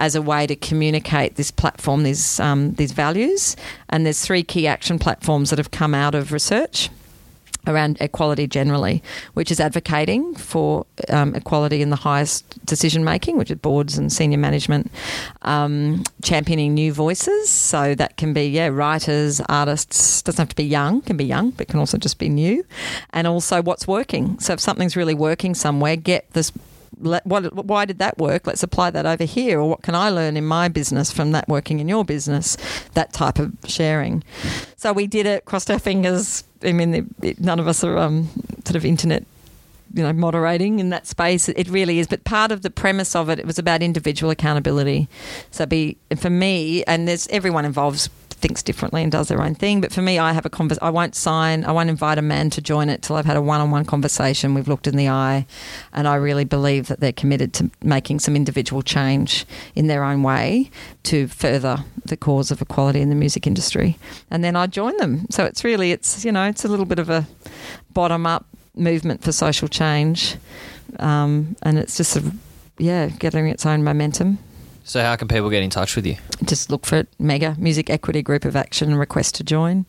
as 0.00 0.14
a 0.14 0.22
way 0.22 0.46
to 0.46 0.56
communicate 0.56 1.36
this 1.36 1.50
platform, 1.50 2.02
these 2.02 2.40
um, 2.40 2.72
these 2.72 2.92
values. 2.92 3.54
And 3.90 4.04
there's 4.04 4.24
three 4.24 4.42
key 4.42 4.66
action 4.66 4.98
platforms 4.98 5.50
that 5.50 5.58
have 5.58 5.70
come 5.70 5.94
out 5.94 6.14
of 6.16 6.32
research 6.32 6.90
around 7.66 7.98
equality 8.00 8.46
generally, 8.46 9.02
which 9.34 9.50
is 9.50 9.60
advocating 9.60 10.34
for 10.34 10.86
um, 11.10 11.34
equality 11.34 11.82
in 11.82 11.90
the 11.90 11.96
highest 11.96 12.64
decision 12.64 13.04
making, 13.04 13.36
which 13.36 13.50
is 13.50 13.58
boards 13.58 13.98
and 13.98 14.10
senior 14.10 14.38
management, 14.38 14.90
um, 15.42 16.02
championing 16.22 16.72
new 16.72 16.90
voices. 16.90 17.50
So 17.50 17.94
that 17.96 18.16
can 18.16 18.32
be 18.32 18.44
yeah 18.46 18.68
writers, 18.68 19.42
artists. 19.50 20.22
Doesn't 20.22 20.40
have 20.40 20.48
to 20.48 20.56
be 20.56 20.64
young. 20.64 21.02
Can 21.02 21.18
be 21.18 21.26
young, 21.26 21.50
but 21.50 21.68
can 21.68 21.78
also 21.78 21.98
just 21.98 22.18
be 22.18 22.30
new. 22.30 22.64
And 23.12 23.26
also 23.26 23.60
what's 23.60 23.86
working. 23.86 24.40
So 24.40 24.54
if 24.54 24.60
something's 24.60 24.96
really 24.96 25.14
working 25.14 25.54
somewhere, 25.54 25.96
get 25.96 26.32
this 26.32 26.50
let, 26.98 27.26
what, 27.26 27.54
why 27.66 27.84
did 27.84 27.98
that 27.98 28.18
work? 28.18 28.46
Let's 28.46 28.62
apply 28.62 28.90
that 28.90 29.06
over 29.06 29.24
here. 29.24 29.60
Or 29.60 29.68
what 29.68 29.82
can 29.82 29.94
I 29.94 30.10
learn 30.10 30.36
in 30.36 30.44
my 30.44 30.68
business 30.68 31.12
from 31.12 31.32
that 31.32 31.48
working 31.48 31.80
in 31.80 31.88
your 31.88 32.04
business? 32.04 32.56
That 32.94 33.12
type 33.12 33.38
of 33.38 33.52
sharing. 33.66 34.22
So 34.76 34.92
we 34.92 35.06
did 35.06 35.26
it, 35.26 35.44
crossed 35.44 35.70
our 35.70 35.78
fingers. 35.78 36.44
I 36.62 36.72
mean, 36.72 37.14
none 37.38 37.58
of 37.58 37.68
us 37.68 37.84
are 37.84 37.96
um, 37.98 38.28
sort 38.64 38.76
of 38.76 38.84
internet. 38.84 39.24
You 39.92 40.04
know, 40.04 40.12
moderating 40.12 40.78
in 40.78 40.90
that 40.90 41.08
space, 41.08 41.48
it 41.48 41.68
really 41.68 41.98
is. 41.98 42.06
But 42.06 42.22
part 42.22 42.52
of 42.52 42.62
the 42.62 42.70
premise 42.70 43.16
of 43.16 43.28
it, 43.28 43.40
it 43.40 43.46
was 43.46 43.58
about 43.58 43.82
individual 43.82 44.30
accountability. 44.30 45.08
So, 45.50 45.66
be 45.66 45.98
for 46.16 46.30
me, 46.30 46.84
and 46.84 47.08
there's 47.08 47.26
everyone 47.26 47.64
involved 47.64 48.08
thinks 48.40 48.62
differently 48.62 49.02
and 49.02 49.12
does 49.12 49.28
their 49.28 49.42
own 49.42 49.54
thing. 49.54 49.80
But 49.80 49.92
for 49.92 50.02
me, 50.02 50.18
I 50.18 50.32
have 50.32 50.46
a 50.46 50.50
convers. 50.50 50.78
I 50.82 50.90
won't 50.90 51.14
sign. 51.14 51.64
I 51.64 51.72
won't 51.72 51.90
invite 51.90 52.18
a 52.18 52.22
man 52.22 52.50
to 52.50 52.60
join 52.60 52.88
it 52.88 53.02
till 53.02 53.16
I've 53.16 53.26
had 53.26 53.36
a 53.36 53.42
one-on-one 53.42 53.84
conversation. 53.84 54.54
We've 54.54 54.68
looked 54.68 54.86
in 54.86 54.96
the 54.96 55.08
eye, 55.08 55.46
and 55.92 56.08
I 56.08 56.16
really 56.16 56.44
believe 56.44 56.88
that 56.88 57.00
they're 57.00 57.12
committed 57.12 57.52
to 57.54 57.70
making 57.82 58.20
some 58.20 58.36
individual 58.36 58.82
change 58.82 59.46
in 59.74 59.86
their 59.86 60.02
own 60.02 60.22
way 60.22 60.70
to 61.04 61.28
further 61.28 61.84
the 62.04 62.16
cause 62.16 62.50
of 62.50 62.60
equality 62.60 63.00
in 63.00 63.08
the 63.08 63.14
music 63.14 63.46
industry. 63.46 63.98
And 64.30 64.42
then 64.42 64.56
I 64.56 64.66
join 64.66 64.96
them. 64.96 65.26
So 65.30 65.44
it's 65.44 65.64
really 65.64 65.92
it's 65.92 66.24
you 66.24 66.32
know 66.32 66.44
it's 66.44 66.64
a 66.64 66.68
little 66.68 66.86
bit 66.86 66.98
of 66.98 67.10
a 67.10 67.26
bottom-up 67.92 68.46
movement 68.74 69.22
for 69.22 69.32
social 69.32 69.68
change, 69.68 70.36
um, 70.98 71.56
and 71.62 71.78
it's 71.78 71.96
just 71.96 72.16
a, 72.16 72.32
yeah 72.78 73.08
getting 73.08 73.48
its 73.48 73.66
own 73.66 73.84
momentum. 73.84 74.38
So, 74.90 75.00
how 75.02 75.14
can 75.14 75.28
people 75.28 75.50
get 75.50 75.62
in 75.62 75.70
touch 75.70 75.94
with 75.94 76.04
you? 76.04 76.16
just 76.46 76.68
look 76.68 76.84
for 76.84 76.96
it 76.96 77.06
mega 77.20 77.54
music 77.58 77.88
equity 77.90 78.22
group 78.22 78.44
of 78.44 78.56
action 78.56 78.90
and 78.90 78.98
request 78.98 79.36
to 79.36 79.44
join 79.44 79.86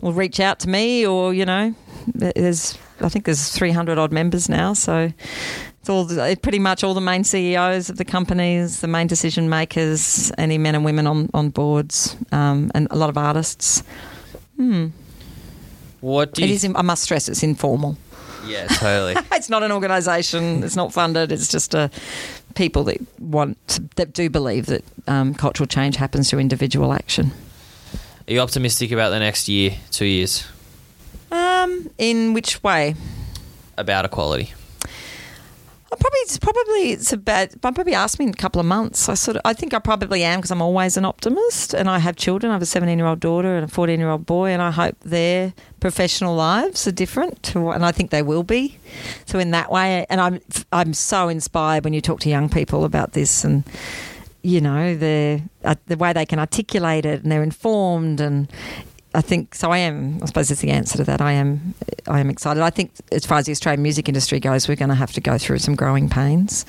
or 0.00 0.10
reach 0.10 0.40
out 0.40 0.58
to 0.60 0.68
me 0.70 1.04
or 1.06 1.34
you 1.34 1.44
know 1.44 1.74
there's 2.14 2.78
i 3.00 3.08
think 3.10 3.26
there's 3.26 3.48
300 3.50 3.98
odd 3.98 4.10
members 4.12 4.48
now 4.48 4.72
so 4.72 5.12
it's 5.80 5.90
all 5.90 6.04
the- 6.04 6.38
pretty 6.40 6.58
much 6.60 6.82
all 6.82 6.94
the 6.94 7.00
main 7.00 7.24
ceos 7.24 7.90
of 7.90 7.96
the 7.98 8.04
companies 8.06 8.80
the 8.80 8.86
main 8.88 9.06
decision 9.06 9.50
makers 9.50 10.32
any 10.38 10.56
men 10.56 10.74
and 10.76 10.84
women 10.84 11.06
on, 11.06 11.28
on 11.34 11.50
boards 11.50 12.16
um, 12.30 12.70
and 12.74 12.86
a 12.90 12.96
lot 12.96 13.10
of 13.10 13.18
artists 13.18 13.82
hmm. 14.56 14.86
What 16.00 16.34
do 16.34 16.42
It 16.42 16.50
is. 16.50 16.64
I 16.64 16.82
must 16.82 17.02
stress, 17.04 17.28
it's 17.28 17.42
informal. 17.44 17.96
yeah, 18.46 18.66
totally. 18.66 19.14
It's 19.32 19.48
not 19.48 19.62
an 19.62 19.70
organisation. 19.72 20.62
It's 20.64 20.74
not 20.76 20.92
funded. 20.92 21.30
It's 21.32 21.46
just 21.48 21.74
a 21.74 21.90
people 22.54 22.84
that 22.84 22.98
want 23.20 23.80
that 23.96 24.12
do 24.12 24.28
believe 24.30 24.66
that 24.66 24.84
um, 25.08 25.34
cultural 25.34 25.66
change 25.66 25.96
happens 25.96 26.30
through 26.30 26.40
individual 26.40 26.92
action. 26.92 27.32
Are 28.28 28.32
you 28.32 28.40
optimistic 28.40 28.92
about 28.92 29.10
the 29.10 29.18
next 29.18 29.48
year, 29.48 29.76
two 29.90 30.04
years, 30.06 30.44
Um, 31.30 31.90
in 31.98 32.34
which 32.34 32.62
way? 32.62 32.94
about 33.76 34.04
equality? 34.04 34.52
I 35.92 35.94
probably 35.94 36.18
it's 36.20 36.38
probably 36.38 36.92
it's 36.92 37.12
about. 37.12 37.60
Probably 37.60 37.92
asked 37.92 38.18
me 38.18 38.24
in 38.24 38.30
a 38.30 38.34
couple 38.34 38.60
of 38.60 38.66
months. 38.66 39.10
I 39.10 39.14
sort 39.14 39.36
of 39.36 39.42
I 39.44 39.52
think 39.52 39.74
I 39.74 39.78
probably 39.78 40.24
am 40.24 40.38
because 40.38 40.50
I'm 40.50 40.62
always 40.62 40.96
an 40.96 41.04
optimist, 41.04 41.74
and 41.74 41.90
I 41.90 41.98
have 41.98 42.16
children. 42.16 42.50
I 42.50 42.54
have 42.54 42.62
a 42.62 42.66
17 42.66 42.96
year 42.98 43.06
old 43.06 43.20
daughter 43.20 43.56
and 43.56 43.64
a 43.64 43.68
14 43.68 44.00
year 44.00 44.08
old 44.08 44.24
boy, 44.24 44.48
and 44.50 44.62
I 44.62 44.70
hope 44.70 44.98
their 45.00 45.52
professional 45.80 46.34
lives 46.34 46.88
are 46.88 46.92
different, 46.92 47.42
to, 47.42 47.70
and 47.70 47.84
I 47.84 47.92
think 47.92 48.10
they 48.10 48.22
will 48.22 48.42
be. 48.42 48.78
So 49.26 49.38
in 49.38 49.50
that 49.50 49.70
way, 49.70 50.06
and 50.08 50.18
I'm 50.18 50.40
I'm 50.72 50.94
so 50.94 51.28
inspired 51.28 51.84
when 51.84 51.92
you 51.92 52.00
talk 52.00 52.20
to 52.20 52.30
young 52.30 52.48
people 52.48 52.84
about 52.84 53.12
this, 53.12 53.44
and 53.44 53.62
you 54.40 54.62
know 54.62 54.96
the 54.96 55.42
uh, 55.62 55.74
the 55.88 55.98
way 55.98 56.14
they 56.14 56.24
can 56.24 56.38
articulate 56.38 57.04
it, 57.04 57.22
and 57.22 57.30
they're 57.30 57.42
informed 57.42 58.18
and. 58.18 58.48
I 59.14 59.20
think 59.20 59.54
so. 59.54 59.70
I 59.70 59.78
am. 59.78 60.18
I 60.22 60.26
suppose 60.26 60.48
that's 60.48 60.60
the 60.60 60.70
answer 60.70 60.98
to 60.98 61.04
that. 61.04 61.20
I 61.20 61.32
am. 61.32 61.74
I 62.06 62.20
am 62.20 62.30
excited. 62.30 62.62
I 62.62 62.70
think, 62.70 62.92
as 63.10 63.26
far 63.26 63.38
as 63.38 63.46
the 63.46 63.52
Australian 63.52 63.82
music 63.82 64.08
industry 64.08 64.40
goes, 64.40 64.68
we're 64.68 64.76
going 64.76 64.88
to 64.88 64.94
have 64.94 65.12
to 65.12 65.20
go 65.20 65.38
through 65.38 65.58
some 65.58 65.74
growing 65.74 66.08
pains, 66.08 66.64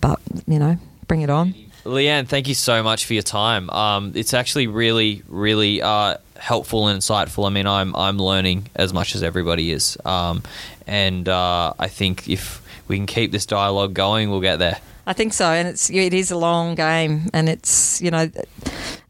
but 0.00 0.18
you 0.46 0.58
know, 0.58 0.78
bring 1.06 1.22
it 1.22 1.30
on. 1.30 1.54
Leanne, 1.84 2.26
thank 2.26 2.48
you 2.48 2.54
so 2.54 2.82
much 2.82 3.04
for 3.04 3.12
your 3.12 3.22
time. 3.22 3.68
Um, 3.68 4.12
it's 4.14 4.32
actually 4.32 4.66
really, 4.66 5.22
really 5.28 5.82
uh, 5.82 6.16
helpful 6.38 6.88
and 6.88 6.98
insightful. 6.98 7.46
I 7.46 7.50
mean, 7.50 7.66
I'm 7.66 7.94
I'm 7.94 8.18
learning 8.18 8.70
as 8.74 8.94
much 8.94 9.14
as 9.14 9.22
everybody 9.22 9.70
is, 9.70 9.98
um, 10.06 10.42
and 10.86 11.28
uh, 11.28 11.74
I 11.78 11.88
think 11.88 12.28
if 12.28 12.62
we 12.88 12.96
can 12.96 13.06
keep 13.06 13.32
this 13.32 13.44
dialogue 13.44 13.92
going, 13.92 14.30
we'll 14.30 14.40
get 14.40 14.58
there. 14.58 14.78
I 15.06 15.12
think 15.12 15.34
so, 15.34 15.46
and 15.46 15.68
it's 15.68 15.90
it 15.90 16.14
is 16.14 16.30
a 16.30 16.36
long 16.36 16.74
game, 16.74 17.28
and 17.34 17.48
it's 17.48 18.00
you 18.00 18.10
know, 18.10 18.30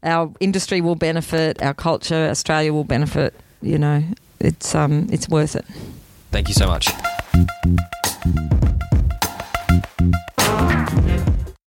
our 0.03 0.31
industry 0.39 0.81
will 0.81 0.95
benefit, 0.95 1.61
our 1.61 1.73
culture, 1.73 2.27
Australia 2.29 2.73
will 2.73 2.83
benefit. 2.83 3.33
You 3.61 3.77
know, 3.77 4.03
it's 4.39 4.75
um, 4.75 5.07
it's 5.11 5.29
worth 5.29 5.55
it. 5.55 5.65
Thank 6.31 6.49
you 6.49 6.53
so 6.53 6.67
much. 6.67 6.89